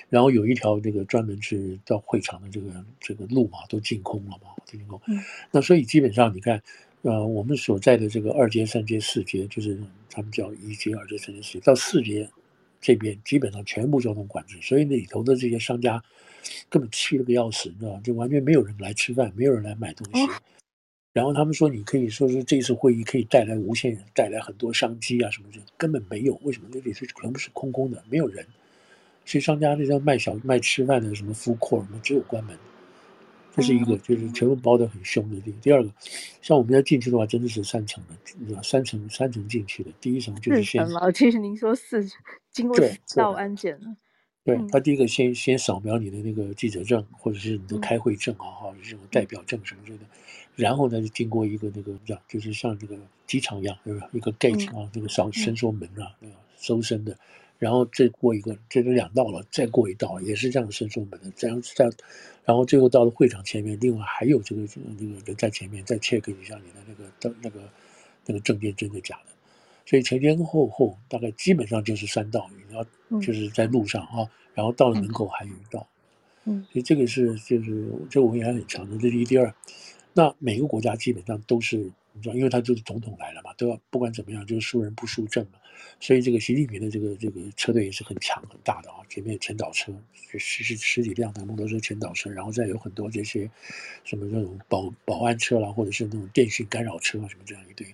[0.08, 5.02] 然后有一条这个专门是到会场的这个这个路嘛，都净空了嘛，都净空。
[5.08, 6.62] 嗯、那所以基本上你看，
[7.02, 9.76] 呃，我们所在的这个二阶、三阶、四阶，就是
[10.12, 12.30] 他们叫一阶、二阶、三阶、四阶，到四阶。
[12.86, 16.04] 这边基本上全部交通管制，所以那里头的这些商家
[16.70, 18.02] 根本气了个要死，你知道吗？
[18.04, 20.32] 就完全没有人来吃饭，没有人来买东西。
[21.12, 26.40] 然后他们说，你可以说是这次会议可以带来无限带来很多商机啊什么的，根本没有。
[26.44, 28.46] 为什么那里是全部是空空的，没有人？
[29.26, 32.56] 所以商家那叫卖小卖吃饭的什么 food court 什么只有关门。
[33.56, 35.62] 这是一个，就是全部包得很凶的地方。
[35.62, 35.90] 第二个，
[36.42, 38.04] 像我们要进去的话，真的是三层
[38.50, 39.92] 的，三层三层进去的。
[40.02, 43.96] 第一层就是先，其实您说四层，经过四道安检了。
[44.44, 50.04] 对，他第一个先先扫描你的那个记者证，或者是你的开会证啊，或者，这种代表证什么之类的。
[50.56, 54.08] 然后呢，就经过一个那个叫，就是像这个机场一样，对吧？
[54.12, 57.18] 一个 gate 啊，那个扫伸缩门啊，那个搜身的。
[57.58, 59.46] 然后再过一个，这是两道了。
[59.52, 61.94] 再过一道也是这样伸缩门的，这样这样，
[62.44, 67.60] 然后最后到了会场前面，另外还有这个这个那个人在前面再 check 一下你的那个那个
[68.26, 69.32] 那个证件真的假的。
[69.86, 75.88] 所以前前后后大概基本上就是三道，然后就是在路上啊，然后到了门口还有一道。
[76.46, 79.54] 嗯，所以这个是就是这个我们也很强的，这是一第二。
[80.14, 81.92] 那每个国家基本上都是
[82.24, 85.60] 因为他就是总统来了嘛，都要不管怎么样就是输人不输阵嘛。
[86.00, 89.94] 所以这个习近平的这个这个车队也是很强很大的啊，前面前导车
[90.38, 93.50] 十十十几辆的摩托车前导车，然后再有很多这些
[94.04, 97.88] 什么那种保保安车啦，或者是那种电讯干扰车啊什么这样一堆。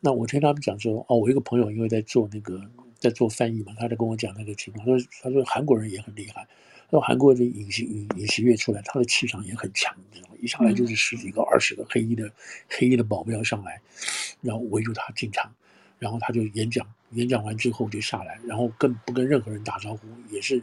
[0.00, 2.60] 那我听他们讲说，哦，我一个朋友因为在做那个
[2.98, 6.46] 在做翻译嘛，他在跟我讲那个情况，他说他说韩国人也很厉害，
[6.94, 10.36] 说韩国的尹锡尹尹锡悦出来，他的气场也很强，你知道吗？
[10.40, 12.30] 一上来就是十几个、二十个黑衣的
[12.68, 13.80] 黑衣的保镖上来，
[14.40, 15.52] 然后围住他进场。
[15.98, 20.62] 然后他就演讲，演讲完之后就下来，然后跟不跟任何人打招呼，也是，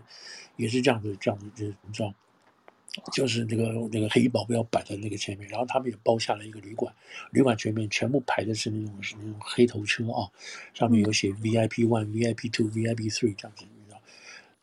[0.55, 2.13] 也是这样子，这样子，就你知道，
[3.11, 6.93] 就是那个那个黑衣保镖摆在那个前面，然后他们也包下了一个旅馆，
[7.31, 10.29] 旅馆前面全部排的是那种是那种黑头车啊，
[10.73, 13.65] 上面有写 VIP one、VIP two、VIP three 这样子，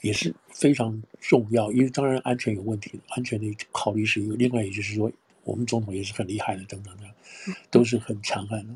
[0.01, 5.11] 也是非常重要，因为当然安全有问题，安全的考虑是一个，另外也就是说，
[5.45, 8.75] 我们总统也是很厉害的，等等等，都是很强悍的。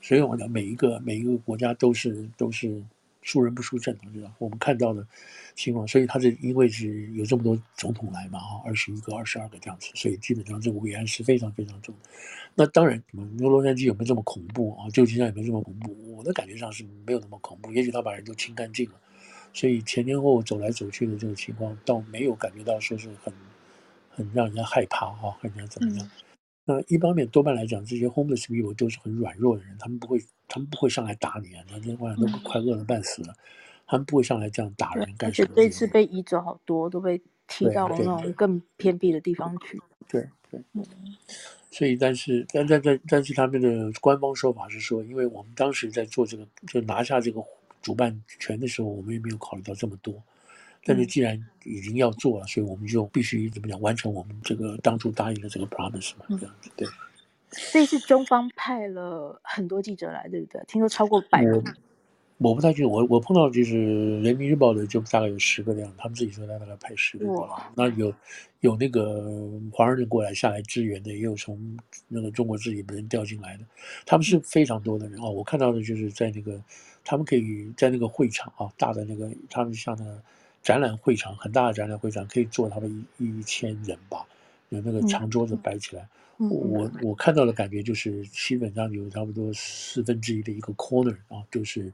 [0.00, 2.82] 所以我讲每一个每一个国家都是都是
[3.22, 5.06] 输人不输阵，知道我们看到的
[5.54, 11.94] 情况，所以他是因为是有这么多总统来嘛，哈，二十一个、二十二个这样子，所以基本上这个维安是非常非常重。
[12.54, 14.90] 那当然，那洛杉矶有没有这么恐怖啊？
[14.90, 15.96] 旧金山有没有这么恐怖？
[16.16, 19.00] 我的感觉上是没有那么恐怖，也许他把人都清干净了，
[19.54, 23.32] 所以前前后后走来走去的这个情况，倒没有感觉到说是很
[24.10, 26.06] 很让人家害怕哈，很让人怎么样。
[26.06, 26.10] 嗯
[26.66, 31.62] 那一方面，多半来讲，这些 homeless people 都是很软弱的人，他们不会，他们不会上来打你啊！
[31.70, 33.36] 那天晚上都快饿得半死了，嗯、
[33.86, 35.48] 他们不会上来这样打人干什么？
[35.50, 39.78] 而且这次被移走好多，都被踢到那种更偏僻的地方去。
[40.08, 40.88] 对对，对，对，
[41.70, 47.42] 所以但是但但但但是他们的官方说法是说，因为我们当时在做这个，就拿下这个
[47.84, 50.20] 主办权的时候，我们也没有考虑到这么多。
[50.86, 56.88] 但是既然已经要做了，所以我们就必须怎么讲，完成我们这个当初答应的这个 promise 嘛，这样子对。
[57.72, 60.60] 这次中方派了很多记者来，对不对？
[60.66, 61.62] 听说超过百人。
[62.38, 63.76] 我不太清楚，我我碰到就是
[64.20, 68.12] 《人民日报》的，就大概有十个这样，他们自己说他大概派十个过来，那有
[68.58, 71.78] 有那个华人过来下来支援的，也有从
[72.08, 73.64] 那个中国自己的人调进来的，
[74.04, 75.30] 他们是非常多的人哦。
[75.30, 76.60] 我看到的就是在那个，
[77.04, 80.20] 他们可以在那个会场啊，大的那个，他们像那个
[80.62, 84.26] 展览会场，很大的展览会场，可以坐他们一一千人吧，
[84.70, 86.08] 有那个长桌子摆起来。
[86.38, 91.92] 我我看到的感觉就是，基本上有差不多四分之一的一个 corner 啊，就是。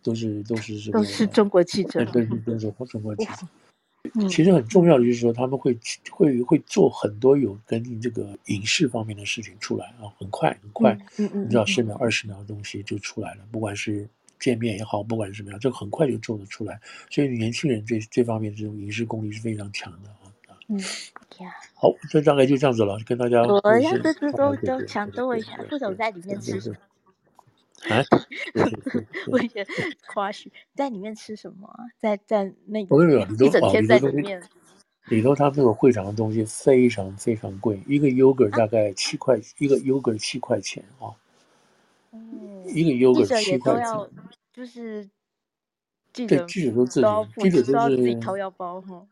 [0.00, 4.28] 都是都是这个，都是中国记者，对对，都是中国记者。
[4.28, 5.76] 其实很重要的就是说，他们会
[6.08, 14.08] 会会做很多有跟这个影视方面的事情出来啊，很快很快，嗯嗯，你知道十秒二十秒的东西就出来了，不管是
[14.38, 16.80] 见面也好，不管是什么样，就很快就做得出来。
[17.10, 20.56] 所以年轻人这这方面这种影视功力是非常强的啊。
[20.68, 20.78] 嗯，
[21.74, 23.42] 好，这大概就这样子了，跟大家。
[23.42, 26.76] 我要这次都都强多一下，副总在里面吃。
[27.88, 28.02] 啊，
[29.30, 29.66] 我也
[30.12, 31.84] 夸许在里面吃什么啊？
[31.96, 33.04] 在在那个
[33.38, 34.42] 一整天在里面，
[35.08, 41.14] 里头他们那个会场的东西非常非常贵，一个 yogurt 大概七块，一个 yogurt 七块钱啊。
[42.12, 43.92] 嗯，一个 yogurt 七块钱，
[44.52, 45.08] 就是
[46.12, 49.06] 对记者都自己，记者都是自己掏腰包哈。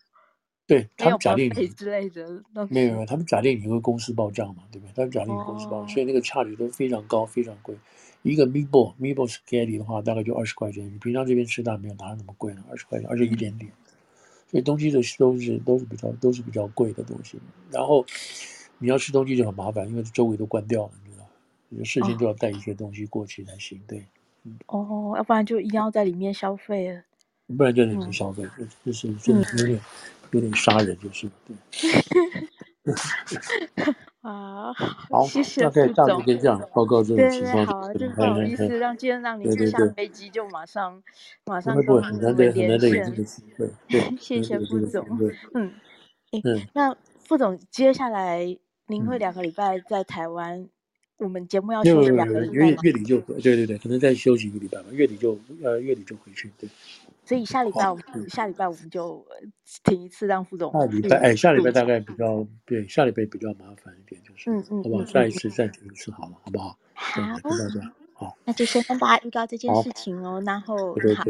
[0.67, 4.93] 对他们假定你之类的，没有没有，他们假定你会公司报账嘛，对不对？
[4.97, 7.77] 他们假定你公司报，所以那个 charge 都非常高，非常贵。
[8.23, 10.85] 一个 meatball meatball spaghetti 的话，大概就二十块钱。
[10.93, 12.65] 你平常这边吃大没有哪有那么贵呢？
[12.69, 13.71] 二十块钱，而且一点点。
[14.51, 17.39] 所以东西都是都是都是比较都是比较贵的东西。
[17.71, 18.05] 然后
[18.79, 20.91] 你要吃东西就很麻烦，因为周围都关掉了，
[21.69, 23.81] 你知道，你事情就要带一些东西过去才行。
[23.87, 24.07] 对，
[24.45, 24.59] 嗯。
[24.67, 27.03] 哦，要不然就一定要在里面消费了。
[27.57, 29.81] 不然就在里面消费，嗯、就是真的有点、嗯、
[30.33, 31.57] 有点杀人，就是对。
[34.23, 37.65] 啊，好，谢谢大概大概跟这样报告这种情况。
[37.67, 41.01] 好啊，就不好意思让今天让您下飞机就马上
[41.45, 42.69] 马上跟我们连线。
[43.89, 45.07] 对，谢谢副总。
[45.55, 45.73] 嗯，
[46.33, 46.41] 哎，
[46.75, 48.57] 那副总接下来
[48.89, 50.69] 您会两个礼拜在台湾，
[51.19, 56.51] 我们节目要休息两个礼拜月月底就对对对，可能再休息一个礼拜吧，月底就呃月底就回去。
[56.59, 56.69] 对。
[57.25, 59.27] 所以下礼拜我们下礼拜我们就
[59.83, 60.71] 停一次，让副总。
[60.73, 65.05] 下礼拜哎，下礼拜大概比较对，下礼拜比较麻烦一点，就是嗯嗯，好不好？
[65.07, 66.79] 下一次再停一次好了，好不好？
[66.95, 68.37] 好，跟大家好。
[68.45, 71.25] 那就先跟大家预告这件事情哦，然后好，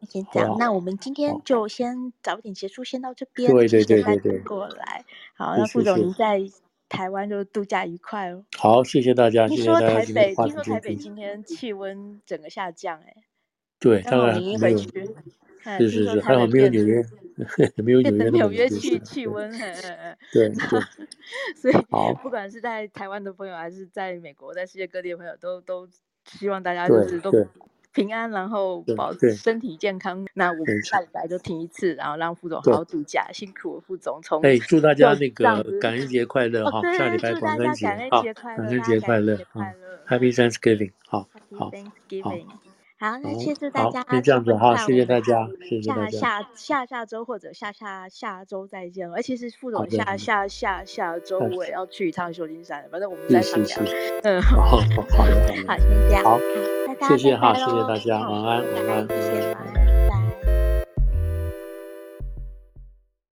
[0.00, 3.52] 那先这样，那我们今天就先早点结束，先到这边。
[3.52, 5.04] 对对对对对，过来。
[5.34, 6.40] 好，那副总您在
[6.88, 8.44] 台湾就度假愉快哦。
[8.56, 9.46] 好，谢谢大家。
[9.48, 13.14] 听说台北，听说台北今天气温整个下降，哎。
[13.78, 14.78] 对，当然没有。
[15.78, 17.02] 是是是，还好没有纽约，
[17.82, 19.50] 没有纽约纽约气气温，
[20.32, 20.54] 对，
[21.60, 21.74] 所以
[22.22, 25.88] 不管是在台湾的朋友，还是在美国，在世界各地的朋友，都都
[26.24, 27.32] 希望大家就是都
[27.96, 30.26] 平安，然后保持身体健康。
[30.34, 34.20] 那我们下礼拜就停一次，然后让副总好好度假，辛苦副总。
[34.22, 36.82] 从哎，祝大家那个感恩节快乐哈！
[36.92, 39.60] 下礼拜感恩节，快乐，感恩节快乐，好
[40.06, 41.26] ，Happy Thanksgiving，好
[41.56, 41.70] 好
[42.22, 42.32] 好。
[42.98, 44.02] 好，那谢谢大家。
[44.04, 46.18] 就这样子哈，谢谢大家，谢谢大家。
[46.18, 49.16] 下下下下周或者下下下周再见了。
[49.16, 53.80] 而其实副总下下下下周我也要去一趟旧金山，反正我们再商量。
[54.22, 55.24] 嗯，好，好，好，
[55.66, 56.24] 好，先这样。
[56.24, 56.38] 好，
[57.08, 59.85] 谢谢哈，谢谢大家，晚安，晚安，谢谢。